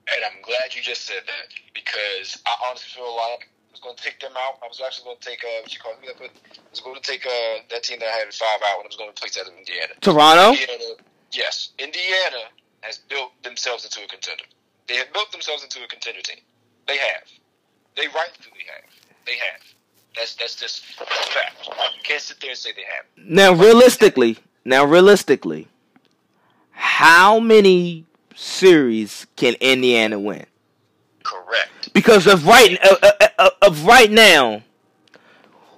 [0.08, 4.19] And I'm glad you just said that because I honestly feel like going to take
[4.19, 4.59] them out.
[4.63, 6.19] I was actually going to take uh, what you call it.
[6.19, 8.88] I was going to take uh, that team that I had five out, and I
[8.88, 9.93] was going to place that in Indiana.
[10.01, 10.51] Toronto.
[10.51, 10.99] Indiana,
[11.32, 12.51] yes, Indiana
[12.82, 14.43] has built themselves into a contender.
[14.88, 16.43] They have built themselves into a contender team.
[16.88, 17.24] They have.
[17.95, 18.89] They rightfully have.
[19.26, 19.61] They have.
[20.15, 21.67] That's that's just that's a fact.
[21.67, 23.05] You can't sit there and say they have.
[23.17, 25.67] Now, realistically, now realistically,
[26.71, 28.05] how many
[28.36, 30.45] series can Indiana win?
[31.34, 31.94] Correct.
[31.94, 34.62] Because of right uh, uh, uh, of right now,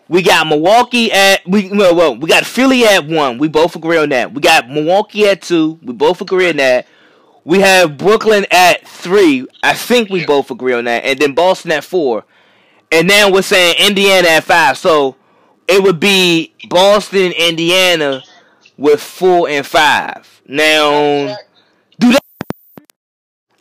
[0.08, 3.38] we got Milwaukee at we well, well we got Philly at one.
[3.38, 4.34] We both agree on that.
[4.34, 5.80] We got Milwaukee at two.
[5.82, 6.88] We both agree on that.
[7.44, 9.48] We have Brooklyn at three.
[9.64, 11.06] I think we both agree on that.
[11.06, 12.26] And then Boston at four.
[12.92, 14.78] And now we're saying Indiana at five.
[14.78, 15.16] So
[15.68, 18.24] it would be Boston, Indiana
[18.78, 20.42] with four and five.
[20.48, 21.38] Now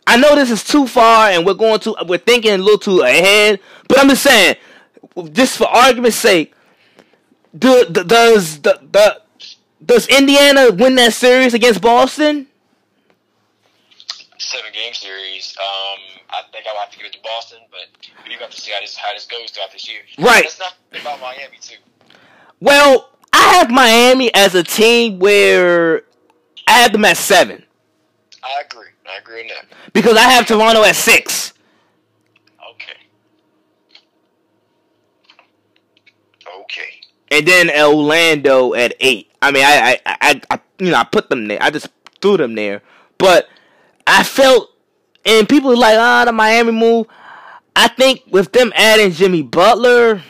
[0.07, 3.01] I know this is too far, and we're going to we're thinking a little too
[3.01, 3.59] ahead.
[3.87, 4.55] But I'm just saying,
[5.31, 6.53] just for argument's sake,
[7.57, 9.21] do, do, does the, the
[9.83, 12.47] does Indiana win that series against Boston?
[14.37, 15.55] Seven game series.
[15.57, 15.99] Um,
[16.29, 17.87] I think I will have to give it to Boston, but
[18.27, 20.01] we have to see how this how this goes throughout this year.
[20.19, 20.45] Right.
[20.45, 21.77] It's not about Miami too.
[22.59, 26.03] Well, I have Miami as a team where
[26.67, 27.63] I have them at seven.
[28.43, 28.89] I agree.
[29.07, 29.93] I agree with that.
[29.93, 31.53] Because I have Toronto at six.
[32.73, 32.97] Okay.
[36.61, 36.89] Okay.
[37.31, 39.31] And then Orlando at eight.
[39.41, 41.59] I mean, I, I, I, I, you know, I put them there.
[41.61, 41.89] I just
[42.21, 42.81] threw them there.
[43.17, 43.47] But
[44.07, 44.69] I felt,
[45.25, 47.07] and people are like, ah, oh, the Miami move.
[47.75, 50.21] I think with them adding Jimmy Butler,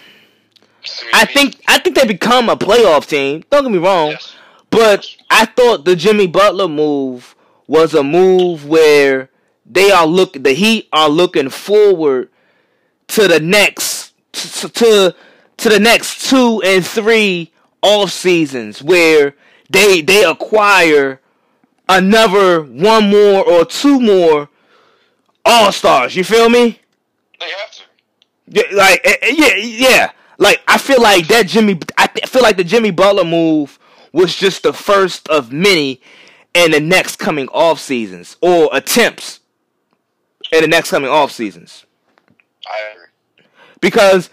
[1.13, 3.43] I think I think they become a playoff team.
[3.49, 4.35] Don't get me wrong, yes.
[4.69, 7.34] but I thought the Jimmy Butler move
[7.67, 9.29] was a move where
[9.65, 12.29] they are look the Heat are looking forward
[13.07, 15.15] to the next to to,
[15.57, 17.51] to the next two and three
[17.81, 19.35] off seasons where
[19.69, 21.21] they they acquire
[21.87, 24.49] another one more or two more
[25.43, 26.15] all stars.
[26.15, 26.79] You feel me?
[27.39, 27.81] They have to.
[28.47, 30.11] Yeah, like eh, eh, yeah, yeah.
[30.37, 31.79] Like I feel like that Jimmy.
[31.97, 33.79] I feel like the Jimmy Butler move
[34.11, 36.01] was just the first of many
[36.55, 39.41] in the next coming off seasons or attempts
[40.51, 41.85] in the next coming off seasons.
[42.65, 43.45] I agree.
[43.81, 44.31] Because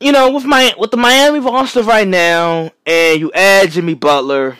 [0.00, 4.56] you know, with my with the Miami roster right now, and you add Jimmy Butler,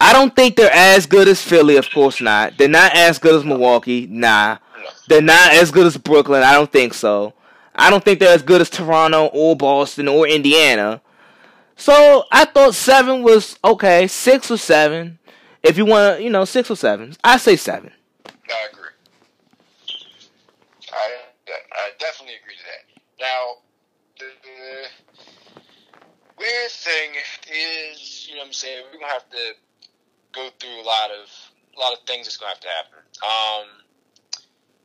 [0.00, 1.76] I don't think they're as good as Philly.
[1.76, 2.58] Of course not.
[2.58, 4.06] They're not as good as Milwaukee.
[4.06, 4.58] Nah.
[5.06, 6.42] They're not as good as Brooklyn.
[6.42, 7.34] I don't think so.
[7.74, 11.00] I don't think they're as good as Toronto or Boston or Indiana.
[11.76, 14.06] So I thought seven was okay.
[14.06, 15.18] Six or seven.
[15.62, 17.14] If you want, you know, six or seven.
[17.22, 17.92] I say seven.
[18.26, 18.90] I agree.
[20.92, 21.18] I
[21.48, 23.00] I definitely agree to that.
[23.20, 23.54] Now,
[24.18, 24.88] the, the
[26.38, 27.10] weird thing
[27.50, 29.52] is, you know, what I'm saying we're gonna have to
[30.32, 31.28] go through a lot of
[31.76, 32.98] a lot of things that's gonna have to happen.
[33.22, 33.68] Um,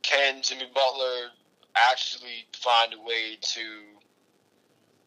[0.02, 1.30] can Jimmy Butler
[1.76, 3.60] actually find a way to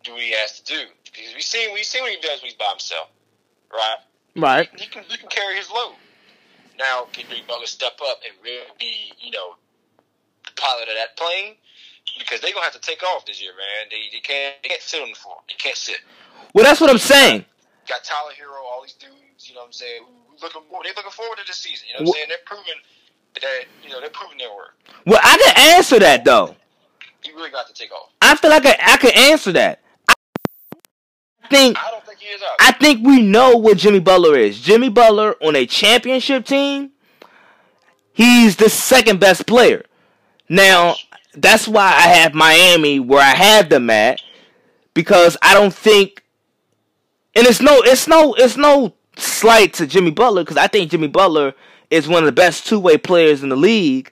[0.04, 0.82] do what he has to do?
[1.06, 3.10] Because we see we see what he does when he's by himself,
[3.72, 3.98] right?
[4.36, 4.70] Right.
[4.80, 5.96] He can he can carry his load.
[6.80, 9.56] Now, can Jimmy Butler step up and really be, you know,
[10.46, 11.56] the pilot of that plane?
[12.18, 13.90] Because they're gonna have to take off this year, man.
[13.92, 15.38] They they can't they can't sit on the floor.
[15.48, 16.00] They can't sit.
[16.54, 17.46] Well, that's what I'm saying.
[17.88, 20.04] Got Tyler Herro, all these dudes, you know what I'm saying,
[20.42, 21.88] looking they're looking forward to this season.
[21.88, 22.26] You know what I'm saying?
[22.30, 22.80] They're proving
[23.36, 24.74] that you know they're proving their worth.
[25.06, 26.56] Well, I can answer that though.
[27.26, 28.10] You really got to take off.
[28.22, 29.82] I feel like I, I can answer that.
[31.52, 32.56] I think I don't think he is out.
[32.60, 34.60] I think we know what Jimmy Butler is.
[34.60, 36.92] Jimmy Butler on a championship team,
[38.14, 39.84] he's the second best player.
[40.48, 40.96] Now,
[41.34, 44.22] that's why I have Miami where I have them at
[44.94, 46.24] because I don't think
[47.36, 51.08] and it's no it's no it's no slight to Jimmy Butler because I think Jimmy
[51.08, 51.54] Butler
[51.90, 54.12] is one of the best two-way players in the league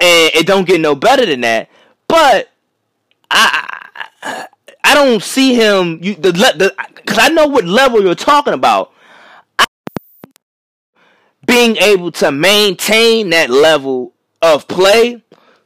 [0.00, 1.68] and it don't get no better than that.
[2.08, 2.50] But
[3.30, 3.78] I
[4.22, 4.46] I,
[4.86, 6.74] I don't see him you the the
[7.06, 8.92] cuz I know what level you're talking about.
[9.58, 9.66] I,
[11.46, 15.22] being able to maintain that level of play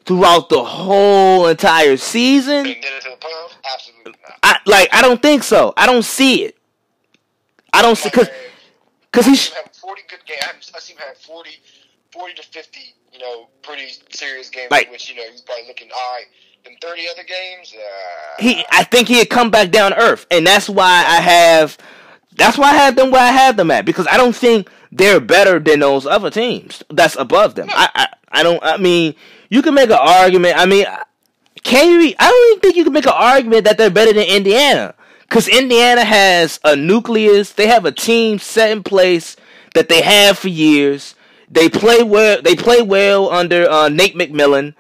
[0.07, 2.65] throughout the whole entire season.
[2.65, 3.55] Can he get into the playoffs?
[3.75, 4.39] Absolutely not.
[4.43, 5.75] I like I don't think so.
[5.77, 6.57] I don't see it.
[7.73, 10.73] I don't see cuz I he's having 40 good games.
[10.75, 11.51] I see him have 40,
[12.13, 12.81] 40 to 50,
[13.13, 16.27] you know, pretty serious games, Like- in which, you know, he's probably looking, all right,
[16.65, 20.27] in 30 other games, uh, he I think he had come back down earth.
[20.31, 21.79] And that's why I have
[22.37, 25.21] that's why I have them where I have them at because I don't think they're
[25.21, 27.69] better than those other teams that's above them.
[27.71, 28.07] I I,
[28.41, 29.15] I don't I mean,
[29.49, 30.57] you can make an argument.
[30.57, 30.87] I mean,
[31.63, 34.27] can you I don't even think you can make an argument that they're better than
[34.27, 34.95] Indiana.
[35.29, 39.37] Cuz Indiana has a nucleus, they have a team set in place
[39.75, 41.15] that they have for years.
[41.51, 42.41] They play well.
[42.41, 44.75] They play well under uh, Nate McMillan.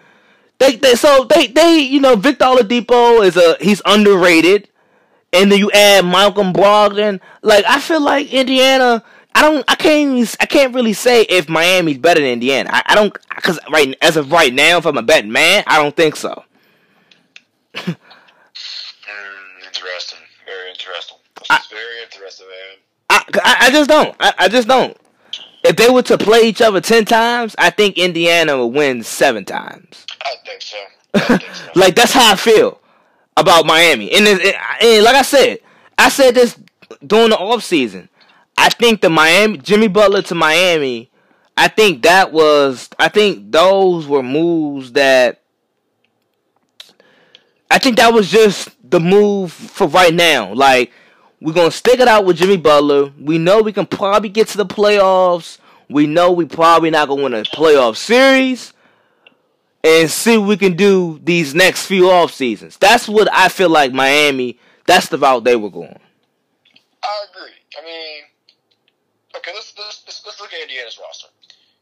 [0.61, 4.68] They, they so they they you know Victor Oladipo is a he's underrated,
[5.32, 7.20] and then you add Malcolm Brogdon.
[7.42, 9.02] Like I feel like Indiana.
[9.34, 9.64] I don't.
[9.68, 10.18] I can't.
[10.18, 12.70] Even, I can't really say if Miami's better than Indiana.
[12.72, 15.82] I, I don't because right as of right now, if I'm a betting man, I
[15.82, 16.44] don't think so.
[17.74, 17.96] mm,
[19.66, 20.18] interesting.
[20.46, 21.16] Very interesting.
[21.48, 22.78] I- very interesting, man.
[23.08, 24.16] I, I, I just don't.
[24.20, 24.96] I, I just don't.
[25.62, 29.44] If they were to play each other ten times, I think Indiana would win seven
[29.44, 30.06] times.
[30.22, 30.78] I think so.
[31.14, 31.70] I think so.
[31.74, 32.80] like that's how I feel
[33.36, 34.12] about Miami.
[34.12, 35.58] And, it, and like I said,
[35.98, 36.58] I said this
[37.06, 38.08] during the off season.
[38.56, 41.11] I think the Miami Jimmy Butler to Miami.
[41.56, 42.88] I think that was.
[42.98, 45.40] I think those were moves that.
[47.70, 50.52] I think that was just the move for right now.
[50.52, 50.92] Like
[51.41, 53.12] we're gonna stick it out with Jimmy Butler.
[53.18, 55.59] We know we can probably get to the playoffs.
[55.88, 58.72] We know we probably not gonna win a playoff series
[59.82, 62.76] and see what we can do these next few off seasons.
[62.76, 64.59] That's what I feel like Miami.
[64.86, 65.99] That's the route they were going.
[67.03, 67.55] I agree.
[67.78, 68.22] I mean,
[69.36, 71.28] okay, let's let's let's, let's look at Indiana's roster.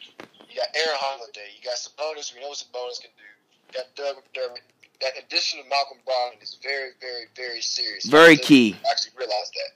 [0.50, 1.50] You got Aaron Holiday.
[1.58, 2.34] You got Sabonis.
[2.34, 3.26] We know what Sabonis can do.
[3.68, 4.62] You got Doug McDermott.
[5.02, 8.06] That addition of Malcolm Brogdon is very, very, very serious.
[8.06, 8.76] Very key.
[8.86, 8.92] I.
[8.92, 9.72] Actually, realize that.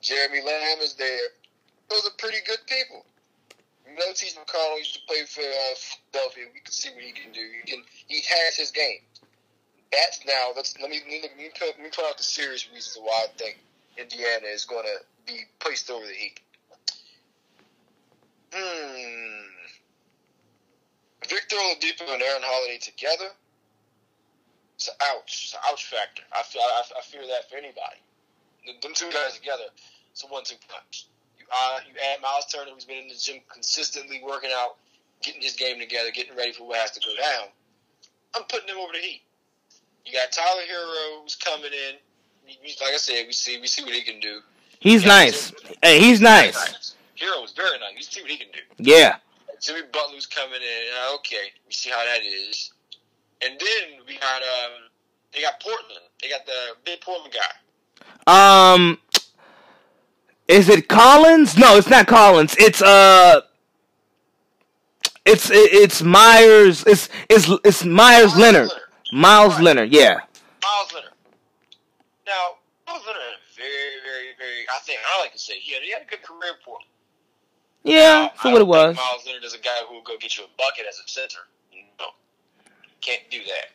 [0.00, 1.34] Jeremy Lamb is there.
[1.88, 3.04] Those are pretty good people.
[3.88, 4.28] You know, T.
[4.28, 5.74] McConnell used to play for uh,
[6.12, 6.44] Philadelphia.
[6.54, 7.40] We can see what he can do.
[7.64, 7.82] He can.
[8.06, 9.00] He has his game.
[9.90, 10.52] That's now.
[10.54, 12.98] Let's let me let me, let me, put, let me put out the serious reasons
[13.02, 13.58] why I think
[13.98, 16.40] Indiana is going to be placed over the Heat.
[18.52, 19.50] Hmm.
[21.28, 23.30] Victor Oladipo and Aaron Holiday together.
[24.80, 25.44] It's an ouch.
[25.44, 26.22] It's an ouch factor.
[26.32, 26.62] I feel.
[26.62, 28.00] I, I fear that for anybody.
[28.80, 29.64] Them two guys together,
[30.10, 31.04] it's a one-two punch.
[31.38, 34.76] You uh, you add Miles Turner, who's been in the gym consistently working out,
[35.20, 37.48] getting his game together, getting ready for what has to go down.
[38.34, 39.20] I'm putting them over the Heat.
[40.06, 41.96] You got Tyler Herro who's coming in.
[42.80, 44.40] Like I said, we see we see what he can do.
[44.78, 45.52] He's nice.
[45.82, 46.54] Hey, he's nice.
[46.54, 46.94] nice.
[47.20, 47.96] Herro is very nice.
[47.96, 48.60] You see what he can do.
[48.78, 49.16] Yeah.
[49.60, 50.82] Jimmy Butler's coming in.
[50.96, 52.72] Uh, okay, we see how that is.
[53.42, 54.72] And then we got um,
[55.32, 56.04] they got Portland.
[56.22, 58.74] They got the big Portland guy.
[58.74, 58.98] Um,
[60.48, 61.56] is it Collins?
[61.56, 62.54] No, it's not Collins.
[62.58, 63.40] It's uh,
[65.24, 66.84] it's it's Myers.
[66.86, 68.68] It's it's it's Meyers Leonard.
[68.68, 68.82] Leonard.
[69.12, 69.62] Miles right.
[69.64, 69.92] Leonard.
[69.92, 70.20] Yeah.
[70.62, 71.10] Miles Leonard.
[72.26, 73.22] Now, Miles Leonard,
[73.56, 73.68] very,
[74.04, 74.66] very, very.
[74.74, 76.86] I think I like to say he had, he had a good career for him.
[77.82, 78.96] Yeah, for what it was.
[78.96, 81.40] Miles Leonard is a guy who will go get you a bucket as a center.
[83.00, 83.70] Can't do that.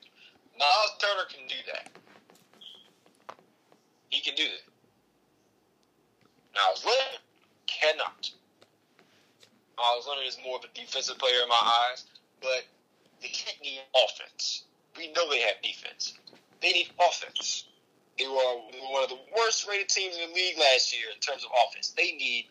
[0.60, 1.90] Miles Turner can do that.
[4.10, 4.74] He can do that.
[6.56, 7.22] Miles Leonard
[7.68, 8.32] cannot.
[9.78, 12.06] Miles Leonard is more of a defensive player in my eyes,
[12.42, 12.64] but
[13.22, 14.64] they can't need offense.
[14.98, 16.14] We know they have defense.
[16.62, 17.66] They need offense.
[18.18, 18.36] They were
[18.92, 21.90] one of the worst rated teams in the league last year in terms of offense.
[21.90, 22.48] They need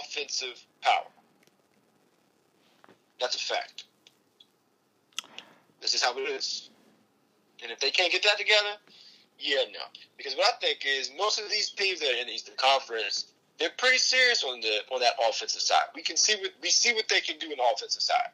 [0.00, 1.06] offensive power.
[3.20, 3.85] That's a fact.
[5.80, 6.70] This is how it is.
[7.62, 8.76] And if they can't get that together,
[9.38, 9.80] yeah, no.
[10.16, 13.26] Because what I think is most of these teams that are in the Eastern Conference,
[13.58, 15.84] they're pretty serious on the on that offensive side.
[15.94, 18.28] We can see what we see what they can do in the offensive side.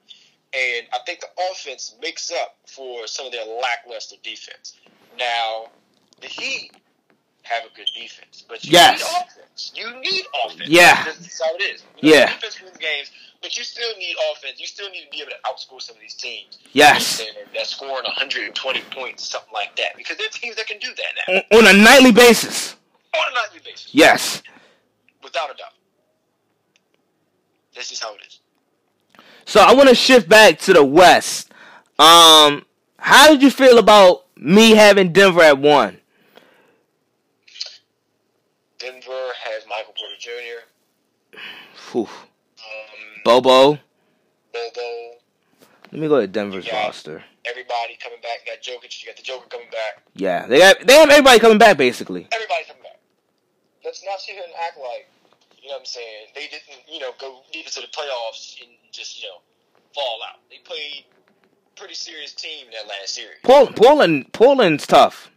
[0.55, 4.77] And I think the offense makes up for some of their lackluster defense.
[5.19, 5.71] Now,
[6.21, 6.73] the Heat
[7.43, 9.01] have a good defense, but you yes.
[9.01, 9.73] need offense.
[9.75, 10.69] You need offense.
[10.69, 11.85] Yeah, that's how it is.
[12.01, 14.61] You know, yeah, defense wins games, but you still need offense.
[14.61, 16.59] You still need to be able to outscore some of these teams.
[16.73, 17.23] Yes,
[17.55, 21.43] that's scoring 120 points, something like that, because there are teams that can do that
[21.53, 22.77] now on, on a nightly basis.
[23.15, 23.89] On a nightly basis.
[23.93, 24.43] Yes,
[25.23, 25.73] without a doubt.
[27.75, 28.41] That's just how it is.
[29.45, 31.51] So I want to shift back to the West.
[31.99, 32.65] Um,
[32.99, 35.99] how did you feel about me having Denver at one?
[38.83, 41.39] Denver has Michael Porter Jr.
[41.93, 42.03] Whew.
[42.03, 43.79] Um, Bol Bol.
[44.53, 45.13] Bobo.
[45.93, 47.23] Let me go to Denver's roster.
[47.45, 48.41] Everybody coming back.
[48.45, 49.03] You got Jokic.
[49.03, 50.03] You got the Joker coming back.
[50.15, 52.27] Yeah, they got they have everybody coming back basically.
[52.33, 52.99] Everybody coming back.
[53.85, 55.09] Let's not sit here and act like
[55.61, 58.71] you know what I'm saying they didn't you know go deep into the playoffs and
[58.91, 59.39] just you know
[59.95, 60.41] fall out.
[60.51, 61.05] They played
[61.77, 63.39] pretty serious team in that last series.
[63.43, 65.32] Portland, Portland, Portland's tough.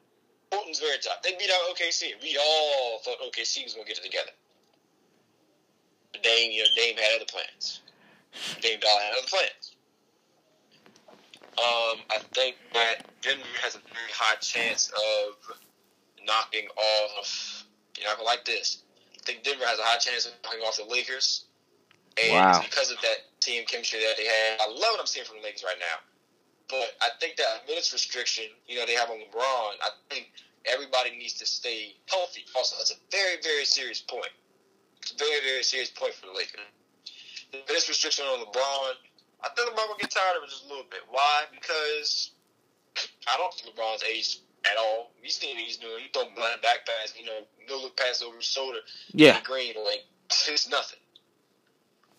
[0.80, 1.22] Very tough.
[1.24, 2.22] They beat out OKC.
[2.22, 4.32] We all thought OKC was going to get it together.
[6.12, 7.82] But Dame, you know, Dame had other plans.
[8.62, 9.76] Dame Dolla had other plans.
[11.58, 15.56] Um, I think that Denver has a very high chance of
[16.26, 17.66] knocking off.
[17.98, 18.84] You know, like this.
[19.16, 21.46] I think Denver has a high chance of knocking off the Lakers.
[22.22, 22.62] And wow.
[22.62, 25.44] because of that team chemistry that they had, I love what I'm seeing from the
[25.44, 26.00] Lakers right now.
[26.70, 30.32] But I think that minutes restriction, you know, they have on LeBron, I think
[30.72, 32.46] everybody needs to stay healthy.
[32.56, 34.32] Also, that's a very, very serious point.
[35.02, 36.62] It's a very, very serious point for the Lakers.
[37.68, 38.94] This restriction on LeBron,
[39.44, 41.02] I think LeBron will get tired of it just a little bit.
[41.10, 41.44] Why?
[41.54, 42.32] Because
[43.28, 45.12] I don't think LeBron's aged at all.
[45.22, 46.02] He's seen what he's doing.
[46.02, 48.80] He throwing blind back pass, you know, no look pass over his shoulder.
[49.14, 49.40] Yeah.
[49.44, 50.06] Green, like,
[50.48, 51.00] it's nothing.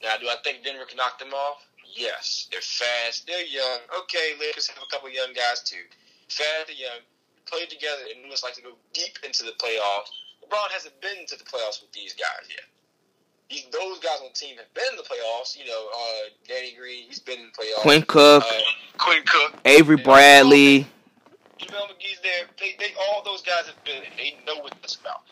[0.03, 1.67] Now, do I think Denver can knock them off?
[1.95, 2.49] Yes.
[2.53, 3.27] They're fast.
[3.27, 3.81] They're young.
[4.03, 5.83] Okay, Lakers have a couple young guys too.
[6.29, 7.01] Fast, they're young.
[7.47, 10.11] Play together and looks like to go deep into the playoffs.
[10.43, 12.67] LeBron hasn't been to the playoffs with these guys yet.
[13.49, 15.57] These, those guys on the team have been in the playoffs.
[15.57, 17.83] You know, uh, Danny Green, he's been in the playoffs.
[17.83, 18.43] Quinn Cook.
[18.43, 18.61] Uh,
[18.99, 19.55] Quinn Cook.
[19.65, 20.87] Avery Bradley.
[21.61, 22.47] JaVale McGee's there.
[22.59, 24.03] They, they, all those guys have been.
[24.17, 25.23] They know what it's about.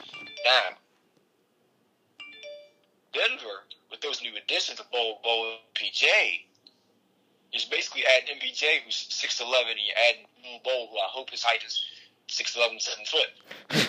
[0.45, 0.77] Now,
[3.13, 6.03] Denver with those new additions of Bo, Bo, and PJ,
[7.53, 11.43] is basically adding MPJ, who's six eleven, and you add Bo, who I hope his
[11.43, 11.85] height is
[12.35, 13.31] 6'11", 7 foot.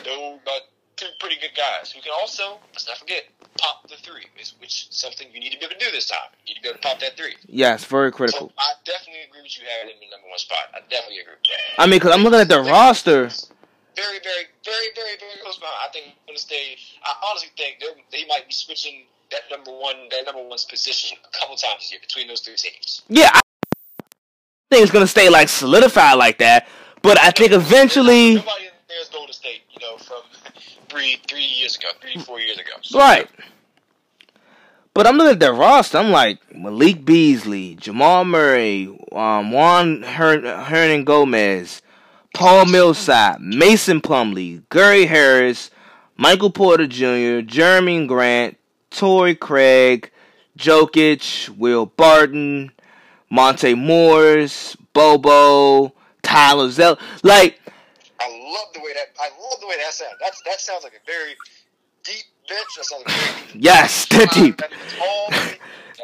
[0.05, 0.61] Those are
[0.95, 3.25] two pretty good guys who can also, let's not forget,
[3.57, 6.31] pop the three, which is something you need to be able to do this time.
[6.45, 7.35] You need to be able to pop that three.
[7.47, 8.49] Yes, very critical.
[8.49, 10.71] So I definitely agree with you having him in the number one spot.
[10.73, 11.81] I definitely agree with that.
[11.81, 13.27] I mean, because I'm looking at the roster.
[13.95, 15.75] Very, very, very, very, very close behind.
[15.83, 16.77] I think going to stay.
[17.03, 21.31] I honestly think they might be switching that number one, that number one's position a
[21.37, 23.01] couple times this year between those three teams.
[23.09, 23.41] Yeah, I
[24.69, 26.67] think it's gonna stay like solidified like that.
[27.05, 30.21] But I think eventually, nobody there's Golden State, you know, from
[30.89, 32.71] three three years ago, three four years ago.
[32.81, 33.29] So, right.
[34.95, 35.99] But I'm looking at their roster.
[35.99, 41.81] I'm like Malik Beasley, Jamal Murray, um, Juan Hernangomez,
[42.33, 45.69] Paul Millsap, Mason Plumlee, Gary Harris,
[46.17, 48.57] Michael Porter Jr., Jerami Grant,
[48.89, 50.09] Torrey Craig,
[50.57, 52.71] Jokic, Will Barton,
[53.29, 55.94] Monte Morris, Bol Bol,
[56.35, 56.99] Tyler Zell.
[57.23, 57.61] Like,
[58.19, 60.15] I love the way that I love the way that sounds.
[60.19, 61.33] That's that sounds like a very
[62.03, 62.67] deep bench.
[62.75, 63.63] That sounds like very deep.
[63.63, 64.57] Yes, they're deep.
[64.57, 64.71] That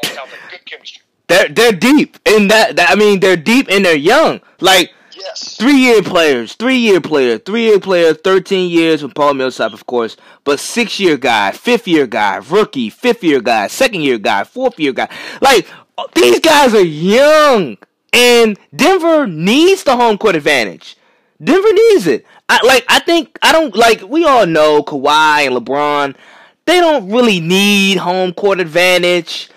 [0.06, 1.04] sounds like good chemistry.
[1.28, 2.90] They're they're deep in that, that.
[2.92, 4.42] I mean, they're deep and they're young.
[4.60, 5.56] Like Yes.
[5.56, 9.86] three year players, three year player, three year player, thirteen years with Paul Millsap, of
[9.86, 14.44] course, but six year guy, fifth year guy, rookie, fifth year guy, second year guy,
[14.46, 15.10] fourth year guy.
[15.42, 15.68] Like
[16.16, 17.78] these guys are young,
[18.14, 20.98] and Denver needs the home court advantage.
[21.44, 22.26] Denver needs it.
[22.48, 22.86] I like.
[22.88, 24.02] I think I don't like.
[24.08, 26.16] We all know Kawhi and LeBron.
[26.66, 29.50] They don't really need home court advantage.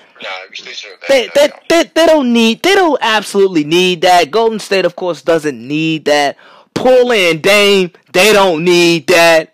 [0.52, 4.30] Still They, they, they, they don't need, they don't absolutely need that.
[4.30, 6.36] Golden State, of course, doesn't need that.
[6.74, 9.52] Portland and Dame, they don't need that.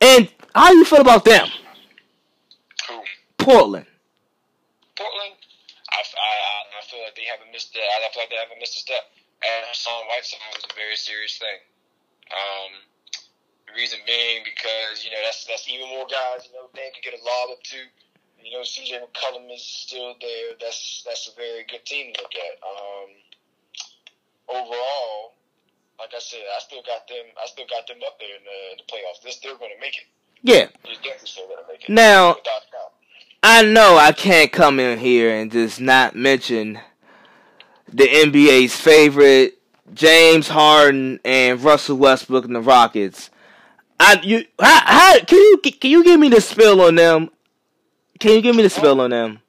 [0.00, 1.48] And how do you feel about them?
[3.38, 3.86] Portland.
[4.98, 7.72] I, I, I feel like they haven't missed.
[7.72, 9.04] The, I feel like they haven't missed a step.
[9.42, 11.60] And Hassan Whiteside was a very serious thing.
[12.30, 12.72] Um,
[13.68, 16.48] the reason being because you know that's that's even more guys.
[16.48, 17.84] You know, Dame could get a lob up too.
[18.42, 20.58] You know, CJ McCollum is still there.
[20.58, 22.54] That's that's a very good team to look at.
[22.64, 23.08] Um,
[24.48, 25.38] overall,
[25.98, 27.26] like I said, I still got them.
[27.38, 29.22] I still got them up there in the, in the playoffs.
[29.22, 30.06] They're still going to make it.
[30.42, 30.66] Yeah.
[30.84, 31.90] They're definitely still going to make it.
[31.90, 32.92] Now, without a doubt.
[33.44, 36.80] I know I can't come in here and just not mention
[37.92, 39.58] the NBA's favorite
[39.94, 43.30] James Harden and Russell Westbrook and the Rockets.
[44.00, 47.30] I you how, how can you can you give me the spill on them?
[48.18, 49.40] Can you give me the spill on them?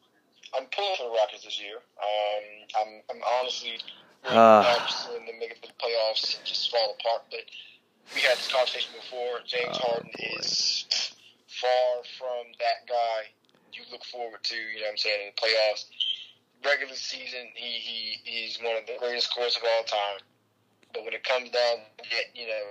[0.56, 1.78] I'm pulling for the Rockets this year.
[1.78, 2.44] Um,
[2.80, 3.78] I'm, I'm honestly
[4.26, 7.24] really see them make it to the playoffs and just fall apart.
[7.30, 7.46] But
[8.14, 9.40] we had this conversation before.
[9.46, 10.86] James Oh, Harden is
[11.48, 13.30] far from that guy
[13.74, 14.56] you look forward to.
[14.56, 15.86] You know what I'm saying in the playoffs.
[16.66, 20.24] Regular season, he, he he's one of the greatest scorers of all time.
[20.94, 22.66] But when it comes down, to get you know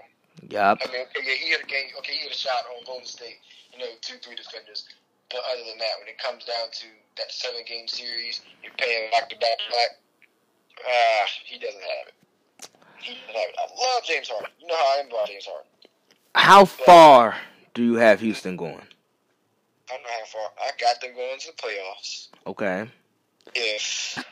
[0.48, 0.78] Yup.
[0.82, 1.92] I mean, okay, yeah, he had a game.
[1.98, 3.38] Okay, he had a shot on Golden State.
[3.72, 4.88] You know, two, three defenders.
[5.30, 6.86] But other than that, when it comes down to
[7.16, 9.90] that seven game series, you're paying back to back back.
[10.86, 12.14] Ah, he doesn't have it.
[12.98, 13.56] He doesn't have it.
[13.58, 14.50] I love James Harden.
[14.60, 15.70] You know how I am about James Harden.
[16.34, 17.36] How far
[17.74, 18.74] do you have Houston going?
[18.74, 20.50] I don't know how far.
[20.60, 22.28] I got them going to the playoffs.
[22.46, 22.88] Okay.
[23.54, 24.24] If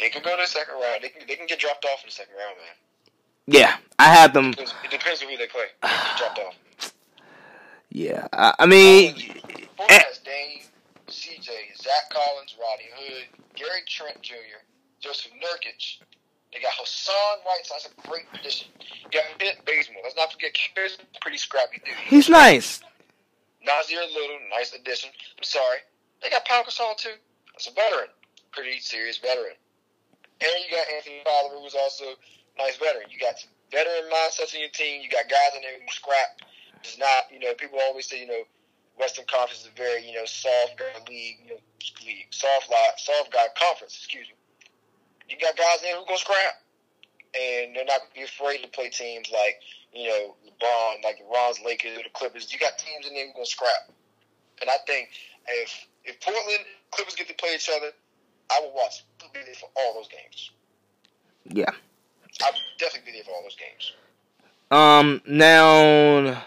[0.00, 2.08] they could go to the second round, they can they can get dropped off in
[2.08, 2.74] the second round, man.
[3.46, 4.50] Yeah, I have them.
[4.50, 5.66] It depends, it depends on who they play.
[5.82, 6.54] They get dropped off.
[7.90, 9.14] Yeah, I, I mean,
[9.78, 10.60] has Dame,
[11.08, 11.48] CJ,
[11.80, 13.24] Zach Collins, Rodney Hood,
[13.56, 14.60] Gary Trent Jr.,
[15.02, 16.02] Jusuf Nurkic.
[16.52, 17.80] They got Hassan Whiteside.
[17.82, 18.68] That's a great addition.
[18.78, 20.02] You got Pitt Bazemore.
[20.02, 21.94] Let's not forget a pretty scrappy dude.
[22.06, 22.80] he's nice.
[23.66, 25.10] Nassir Little, nice addition.
[25.36, 25.78] I'm sorry.
[26.22, 27.14] They got Pau Gasol too.
[27.52, 28.10] That's a veteran.
[28.52, 29.54] Pretty serious veteran.
[30.40, 33.10] And you got Anthony Fowler, who's also a nice veteran.
[33.10, 35.02] You got some veteran mindsets in your team.
[35.02, 36.42] You got guys in there who scrap.
[36.82, 38.46] It's not, you know, people always say, you know,
[38.98, 41.60] Western Conference is a very, you know, soft league, you know,
[42.06, 44.34] league, soft lot, soft guy conference, excuse me.
[45.28, 46.62] You got guys in there who gonna scrap.
[47.34, 49.60] And they're not gonna be afraid to play teams like,
[49.92, 52.52] you know, LeBron, like the LeBron's Lakers or the Clippers.
[52.52, 53.90] You got teams in there who gonna scrap.
[54.60, 55.10] And I think
[55.46, 57.88] if if Portland Clippers get to play each other,
[58.50, 59.04] I will watch.
[59.22, 60.50] I'll be there for all those games.
[61.44, 61.70] Yeah.
[62.42, 63.92] I'll definitely be there for all those games.
[64.70, 65.22] Um.
[65.26, 66.44] Now.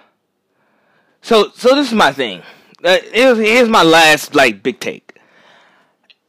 [1.22, 2.42] So so this is my thing.
[2.84, 5.20] Uh, here's here's my last like big take.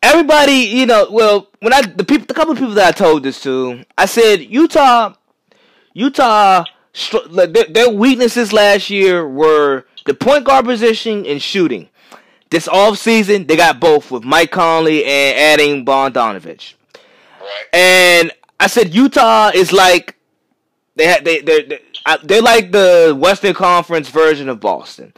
[0.03, 3.23] Everybody, you know, well, when I the people, the couple of people that I told
[3.23, 5.15] this to, I said Utah,
[5.95, 6.65] Utah,
[7.29, 11.89] like, their, their weaknesses last year were the point guard position and shooting.
[12.53, 16.75] This off season, they got both with Mike Conley and adding Bogdanovic.
[17.73, 18.31] And
[18.61, 20.17] I said Utah is like
[20.95, 21.81] they had they they they
[22.23, 25.15] they're like the Western Conference version of Boston.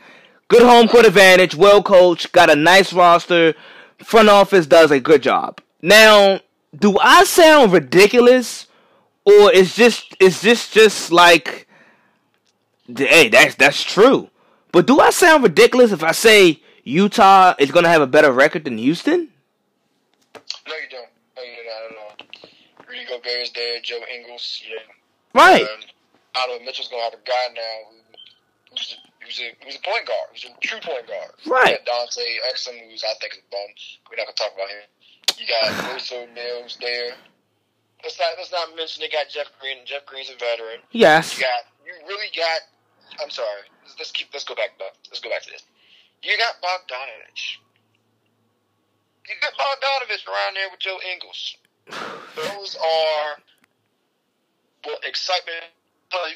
[0.46, 3.54] Good home court advantage, well coached, got a nice roster.
[3.98, 5.60] Front office does a good job.
[5.82, 6.38] Now,
[6.78, 8.68] do I sound ridiculous,
[9.24, 11.66] or is just is this just like,
[12.96, 14.30] hey, that's that's true?
[14.70, 18.30] But do I sound ridiculous if I say Utah is going to have a better
[18.30, 19.28] record than Houston?
[20.34, 21.08] No, you don't.
[21.36, 22.86] No, you're not at all.
[22.88, 23.80] Rudy Gobert is there.
[23.82, 24.62] Joe Ingles.
[24.70, 25.62] Know, Right.
[25.62, 25.80] Um,
[26.34, 27.96] Donovan Mitchell's gonna have a guy now who,
[28.70, 31.30] who's a, who's a who's a point guard, who's a true point guard.
[31.46, 31.78] Right.
[31.86, 33.70] Dante Exum, who's I think is a bum.
[34.10, 34.82] We're not gonna talk about him.
[35.38, 37.14] You got Bruce Mills there.
[38.02, 39.78] Let's not let's not mention they got Jeff Green.
[39.86, 40.82] Jeff Green's a veteran.
[40.90, 41.38] Yes.
[41.38, 42.60] You got you really got.
[43.22, 43.62] I'm sorry.
[43.82, 44.74] Let's, let's keep let's go back.
[45.10, 45.62] Let's go back to this.
[46.24, 47.58] You got Bogdanovic.
[49.28, 51.56] You got Bogdanovic around there with Joe Ingles.
[52.36, 53.36] Those are
[54.82, 55.64] But excitement,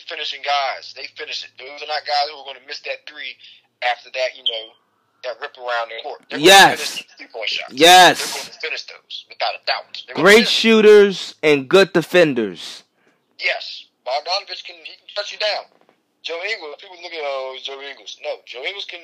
[0.07, 0.95] finishing guys.
[0.97, 1.51] They finish it.
[1.59, 3.37] Those are not guys who are going to miss that three
[3.83, 4.37] after that.
[4.37, 4.73] You know,
[5.25, 6.23] that rip around the court.
[6.31, 7.03] They're yes.
[7.71, 8.19] Yes.
[8.19, 10.03] They're going to finish those without a doubt.
[10.15, 12.85] Great shooters and good defenders.
[13.39, 15.65] Yes, Bogdanovic can he can shut you down.
[16.23, 18.19] Joe Ingles, people look at oh Joe Ingles.
[18.23, 19.01] No, Joe Ingles can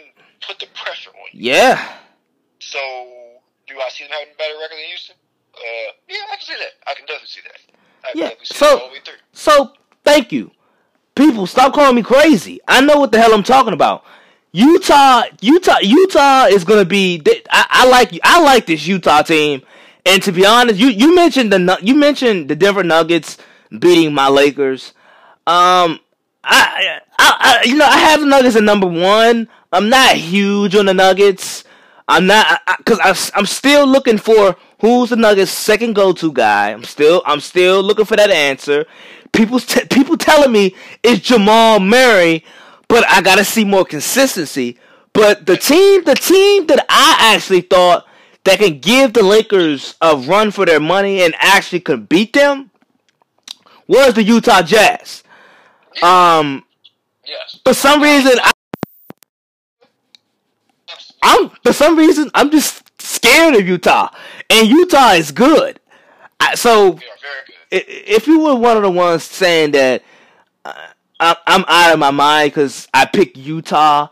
[0.47, 1.53] put the pressure on you.
[1.53, 1.99] Yeah.
[2.59, 2.79] So
[3.67, 5.17] do I see them having a better record than Houston?
[5.55, 6.91] Uh, yeah, I can see that.
[6.91, 7.77] I can definitely see that.
[8.05, 8.31] I yeah.
[8.43, 8.91] So,
[9.33, 9.73] so
[10.05, 10.51] thank you.
[11.15, 12.61] People, stop calling me crazy.
[12.67, 14.05] I know what the hell I'm talking about.
[14.51, 17.23] Utah, Utah, Utah is gonna be.
[17.51, 19.63] I, I like I like this Utah team.
[20.07, 23.39] And to be honest, you, you mentioned the you mentioned the Denver Nuggets
[23.77, 24.93] beating my Lakers.
[25.47, 26.01] Um,
[26.45, 29.49] I, I, you know I have the Nuggets at number one.
[29.73, 31.65] I'm not huge on the Nuggets.
[32.07, 36.73] I'm not because I, I, I'm still looking for who's the Nuggets' second go-to guy.
[36.73, 38.85] I'm still I'm still looking for that answer.
[39.33, 42.45] People t- people telling me it's Jamal Murray,
[42.89, 44.79] but I gotta see more consistency.
[45.13, 48.07] But the team the team that I actually thought
[48.45, 52.71] that can give the Lakers a run for their money and actually could beat them
[53.87, 55.24] was the Utah Jazz.
[56.03, 56.65] Um,
[57.27, 57.59] yes.
[57.65, 58.53] For some reason, I
[61.23, 64.09] I'm for some reason I'm just scared of Utah,
[64.51, 65.81] and Utah is good.
[66.41, 66.99] I, so
[67.71, 70.03] if you were one of the ones saying that
[70.65, 74.09] uh, I'm out of my mind because I picked Utah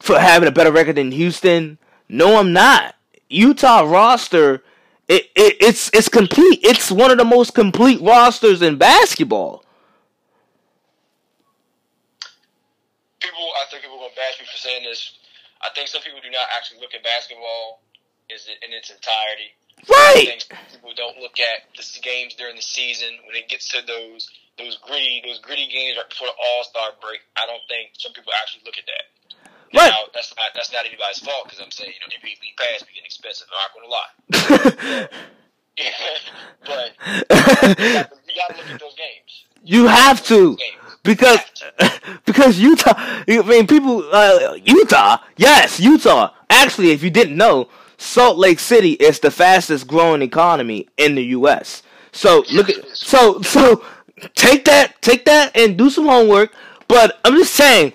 [0.00, 1.78] for having a better record than Houston,
[2.08, 2.94] no, I'm not.
[3.28, 4.62] Utah roster,
[5.08, 6.60] it, it it's it's complete.
[6.62, 9.64] It's one of the most complete rosters in basketball.
[13.20, 15.16] People, I think people are gonna bash me for saying this
[15.62, 17.80] I think some people do not actually look at basketball
[18.28, 19.54] is in its entirety.
[19.88, 20.16] Right.
[20.16, 23.84] I think people don't look at the games during the season when it gets to
[23.84, 24.28] those
[24.58, 27.20] those gritty those gritty games right before the All Star break.
[27.36, 29.04] I don't think some people actually look at that.
[29.74, 29.92] Right.
[29.92, 32.82] Now, that's not that's not anybody's fault because I'm saying you know NBA league pass
[32.84, 33.48] be getting expensive.
[33.52, 35.08] I'm not going to lie.
[36.64, 36.96] but
[37.76, 39.44] you got, to, you got to look at those games.
[39.62, 40.56] You have to.
[41.06, 41.40] Because
[42.26, 46.32] because Utah, I mean, people, uh, Utah, yes, Utah.
[46.50, 51.24] Actually, if you didn't know, Salt Lake City is the fastest growing economy in the
[51.24, 51.82] U.S.
[52.12, 53.84] So look at so so
[54.34, 56.52] take that take that and do some homework.
[56.88, 57.92] But I'm just saying,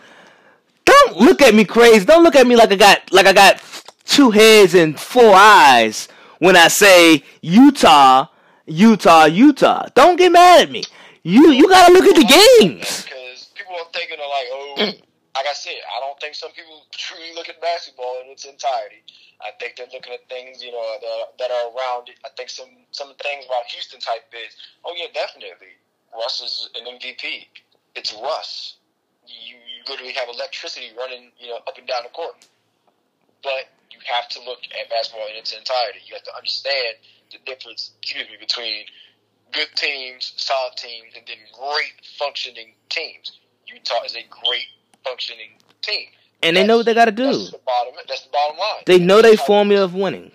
[0.86, 2.05] don't look at me crazy.
[2.05, 3.62] Don't look at me like I got like I got
[4.05, 6.07] two heads and four eyes
[6.39, 8.28] when I say Utah,
[8.66, 9.88] Utah, Utah.
[9.93, 10.84] Don't get mad at me.
[11.24, 13.03] You you gotta look at the games.
[13.03, 15.01] Because people are thinking of like, oh, mm.
[15.36, 19.05] like I said, I don't think some people truly look at basketball in its entirety.
[19.41, 22.17] I think they're looking at things, you know, that, that are around it.
[22.26, 24.55] I think some some things about Houston type is,
[24.86, 25.78] oh yeah, definitely,
[26.13, 27.47] Russ is an MVP.
[27.95, 28.78] It's Russ.
[29.28, 32.36] You, you literally have electricity running, you know, up and down the court.
[33.43, 35.99] But you have to look at basketball in its entirety.
[36.05, 36.97] You have to understand
[37.32, 38.86] the difference, excuse me, between
[39.52, 43.39] good teams, solid teams, and then great functioning teams.
[43.68, 44.66] Utah is a great
[45.04, 46.08] functioning team.
[46.43, 47.26] And they know what they got to do.
[47.26, 47.93] That's the bottom.
[48.08, 48.84] That's the bottom line.
[48.86, 50.32] They know their formula of winning.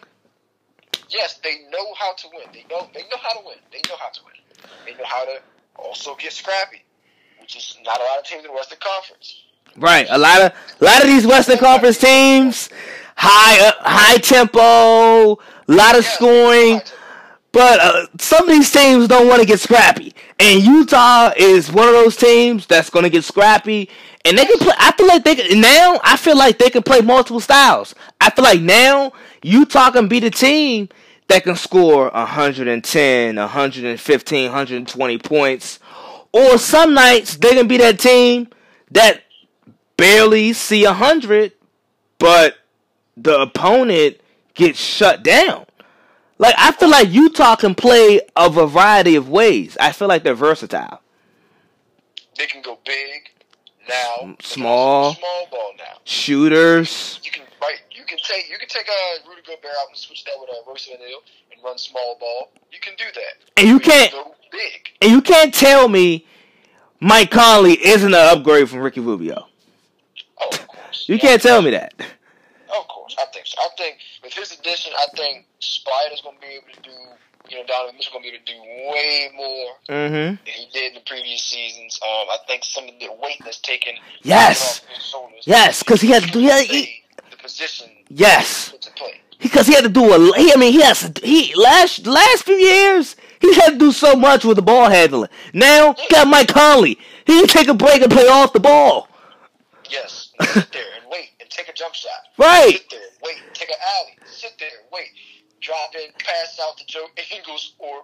[1.09, 2.47] Yes, they know how to win.
[2.53, 3.57] They know they know how to win.
[3.71, 4.71] They know how to win.
[4.85, 5.41] They know how to
[5.77, 6.83] also get scrappy,
[7.41, 9.43] which is not a lot of teams in the Western Conference.
[9.77, 12.71] Right, a lot of a lot of these Western Conference teams,
[13.17, 15.37] high uh, high tempo, a
[15.69, 16.81] lot of scoring.
[17.53, 21.89] But uh, some of these teams don't want to get scrappy, and Utah is one
[21.89, 23.89] of those teams that's going to get scrappy,
[24.25, 24.75] and they can play.
[24.79, 25.99] I feel like they can, now.
[26.03, 27.95] I feel like they can play multiple styles.
[28.21, 30.91] I feel like now Utah can be the team
[31.29, 35.79] that can score 110, 115, 120 points,
[36.33, 38.49] or some nights they can be that team
[38.91, 39.23] that
[39.97, 41.53] barely see 100,
[42.19, 42.57] but
[43.17, 44.21] the opponent
[44.55, 45.67] gets shut down.
[46.39, 49.77] Like I feel like Utah can play a variety of ways.
[49.81, 51.01] I feel like they're versatile.
[52.37, 53.31] They can go big
[53.89, 54.37] now.
[54.41, 55.15] Small.
[55.15, 55.99] Small ball now.
[56.05, 57.21] Shooters.
[57.23, 57.79] You can right.
[57.91, 60.69] You can take you can take uh, Rudy Gobert out and switch that with uh,
[60.69, 61.21] Royce O'Neale
[61.53, 62.51] and run small ball.
[62.71, 63.61] You can do that.
[63.61, 64.91] And you can't go big.
[65.01, 66.27] And you can't tell me
[67.01, 69.47] Mike Conley isn't an upgrade from Ricky Rubio.
[70.39, 70.77] Oh, of course.
[71.09, 71.21] You yeah.
[71.21, 71.95] can't tell me that.
[72.75, 73.59] Of course, I think so.
[73.61, 76.97] I think with his addition, I think Spider's going to be able to do,
[77.49, 78.61] you know, Donovan Mitchell going to be able to do
[78.93, 80.15] way more mm-hmm.
[80.15, 81.99] than he did in the previous seasons.
[82.03, 84.83] Um, I think some of the weight that's taken yes,
[85.45, 89.85] yes, because he had to do he, the position yes to play because he had
[89.85, 90.37] to do a.
[90.37, 93.93] He, I mean, he has to, he last last few years he had to do
[93.93, 95.31] so much with the ball handling.
[95.53, 96.99] Now got Mike Conley.
[97.27, 99.09] He can take a break and play off the ball.
[99.91, 102.11] Yes, sit there and wait take a jump shot.
[102.39, 102.73] Right.
[102.73, 104.19] Sit there, wait, take an alley.
[104.27, 105.09] Sit there, wait,
[105.61, 108.03] drop in, pass out to Joe Ingles or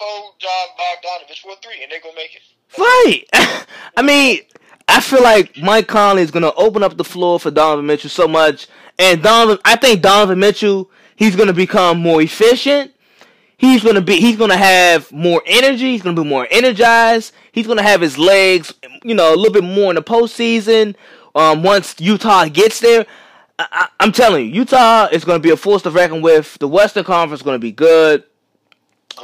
[0.00, 0.48] oh Bojan
[0.78, 2.42] Bogdanovic for three, and they're gonna make it.
[2.78, 3.66] Right.
[3.96, 4.40] I mean,
[4.88, 8.28] I feel like Mike Conley is gonna open up the floor for Donovan Mitchell so
[8.28, 9.58] much, and Donovan.
[9.64, 10.90] I think Donovan Mitchell
[11.20, 12.92] he's gonna become more efficient.
[13.56, 14.16] He's gonna be.
[14.16, 15.92] He's gonna have more energy.
[15.92, 17.34] He's gonna be more energized.
[17.52, 18.72] He's gonna have his legs,
[19.04, 20.96] you know, a little bit more in the postseason.
[21.34, 23.06] Um, once Utah gets there,
[23.58, 26.58] I, am telling you, Utah is going to be a force to reckon with.
[26.58, 28.24] The Western Conference is going to be good.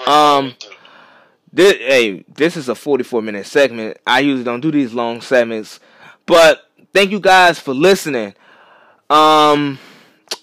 [0.07, 0.55] Um,
[1.53, 3.99] this, hey, this is a 44 minute segment.
[4.07, 5.81] I usually don't do these long segments,
[6.27, 8.35] but thank you guys for listening.
[9.09, 9.79] Um,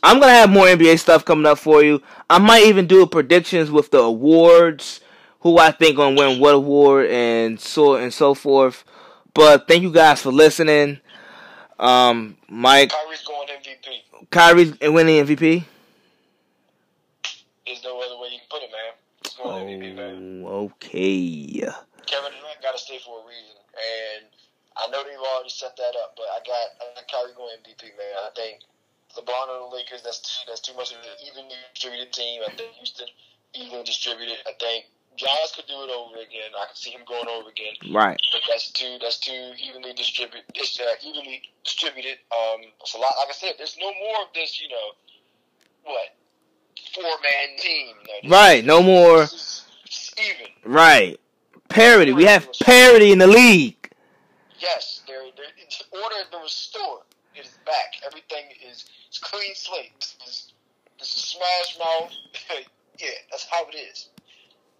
[0.01, 2.01] I'm gonna have more NBA stuff coming up for you.
[2.29, 5.01] I might even do predictions with the awards,
[5.41, 8.83] who I think gonna win what award, and so and so forth.
[9.33, 10.99] But thank you guys for listening.
[11.79, 12.91] Um, Mike.
[12.91, 14.29] Kyrie's going MVP.
[14.29, 15.65] Kyrie's winning MVP.
[17.65, 18.93] There's no other way you can put it, man.
[19.23, 20.43] He's going oh, MVP, man.
[20.45, 21.63] Okay.
[22.05, 24.27] Kevin Durant got to stay for a reason, and
[24.77, 27.95] I know they've already set that up, but I got I got Kyrie going MVP,
[27.95, 28.13] man.
[28.19, 28.61] I think
[29.15, 30.03] LeBron and the Lakers.
[30.03, 32.41] That's too, that's too much of an evenly distributed team.
[32.45, 33.07] I think Houston
[33.53, 34.37] evenly distributed.
[34.45, 34.85] I think
[35.17, 36.51] Giannis could do it over again.
[36.57, 37.73] I can see him going over again.
[37.93, 38.19] Right.
[38.31, 40.43] But that's too that's too evenly distributed.
[40.55, 42.17] It's uh, evenly distributed.
[42.31, 43.13] Um, it's a lot.
[43.19, 44.61] Like I said, there's no more of this.
[44.61, 44.87] You know,
[45.83, 46.15] what
[46.93, 47.95] four man team.
[48.29, 48.65] right.
[48.65, 49.23] no more.
[49.23, 50.47] even.
[50.63, 51.19] Right.
[51.69, 52.13] Parity.
[52.13, 53.89] We have parity in the league.
[54.59, 55.23] Yes, there.
[55.35, 55.45] there
[56.01, 57.01] order to restore
[57.35, 58.01] It is back.
[58.05, 59.91] Everything is it's clean slate.
[59.99, 60.53] This is,
[60.99, 62.11] this is smash mouth.
[62.99, 64.09] yeah, that's how it is.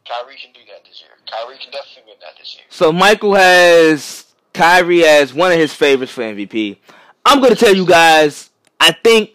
[0.08, 1.12] Kyrie can do that this year.
[1.30, 2.66] Kyrie can definitely win that this year.
[2.70, 6.78] So Michael has Kyrie as one of his favorites for MVP.
[7.26, 8.49] I'm going to tell you guys,
[8.80, 9.32] I think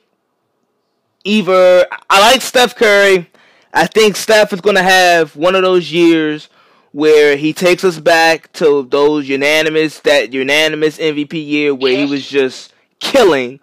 [1.24, 3.30] either I like Steph Curry.
[3.72, 6.48] I think Steph is going to have one of those years
[6.92, 12.26] where he takes us back to those unanimous that unanimous MVP year where he was
[12.26, 13.60] just killing,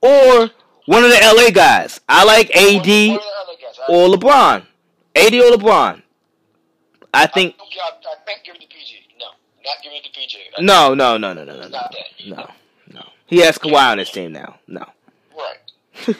[0.00, 0.50] or
[0.86, 2.00] one of the LA guys.
[2.08, 3.18] I like AD
[3.88, 4.64] or LeBron.
[5.16, 6.02] AD or LeBron.
[7.14, 7.56] I think.
[7.58, 9.08] I, I can't give it to PG.
[9.18, 9.26] No,
[9.64, 10.38] not giving it to PG.
[10.60, 11.88] no, no, no, no, no, no, no,
[12.26, 12.50] no,
[12.92, 13.02] no.
[13.26, 14.58] He has Kawhi on his team now.
[14.66, 14.84] No.
[15.36, 15.60] Right.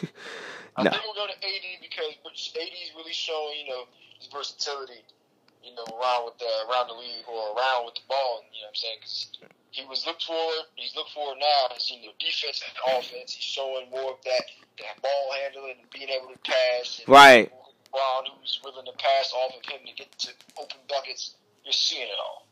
[0.77, 2.15] I think we'll go to AD because
[2.55, 3.85] AD is really showing, you know,
[4.19, 5.03] his versatility,
[5.65, 8.45] you know, around with the around the league or around with the ball.
[8.53, 8.99] You know what I'm saying?
[9.01, 9.29] Because
[9.71, 10.39] he was looked for.
[10.77, 13.35] He's looked for now as you know defense and offense.
[13.35, 14.45] He's showing more of that
[14.79, 17.01] that ball handling and being able to pass.
[17.01, 17.51] And, right.
[17.91, 20.31] Brown, who's willing to pass off of him to get to
[20.61, 21.35] open buckets.
[21.65, 22.47] You're seeing it all.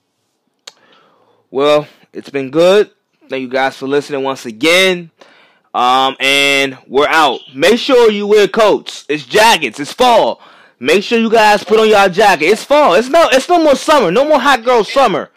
[1.51, 2.91] Well, it's been good.
[3.29, 5.11] Thank you guys for listening once again.
[5.75, 7.41] Um, and we're out.
[7.55, 9.05] Make sure you wear coats.
[9.09, 9.79] It's jackets.
[9.79, 10.41] It's fall.
[10.79, 12.47] Make sure you guys put on your jacket.
[12.47, 12.95] It's fall.
[12.95, 13.29] It's no.
[13.33, 14.11] It's no more summer.
[14.11, 15.31] No more hot girl summer.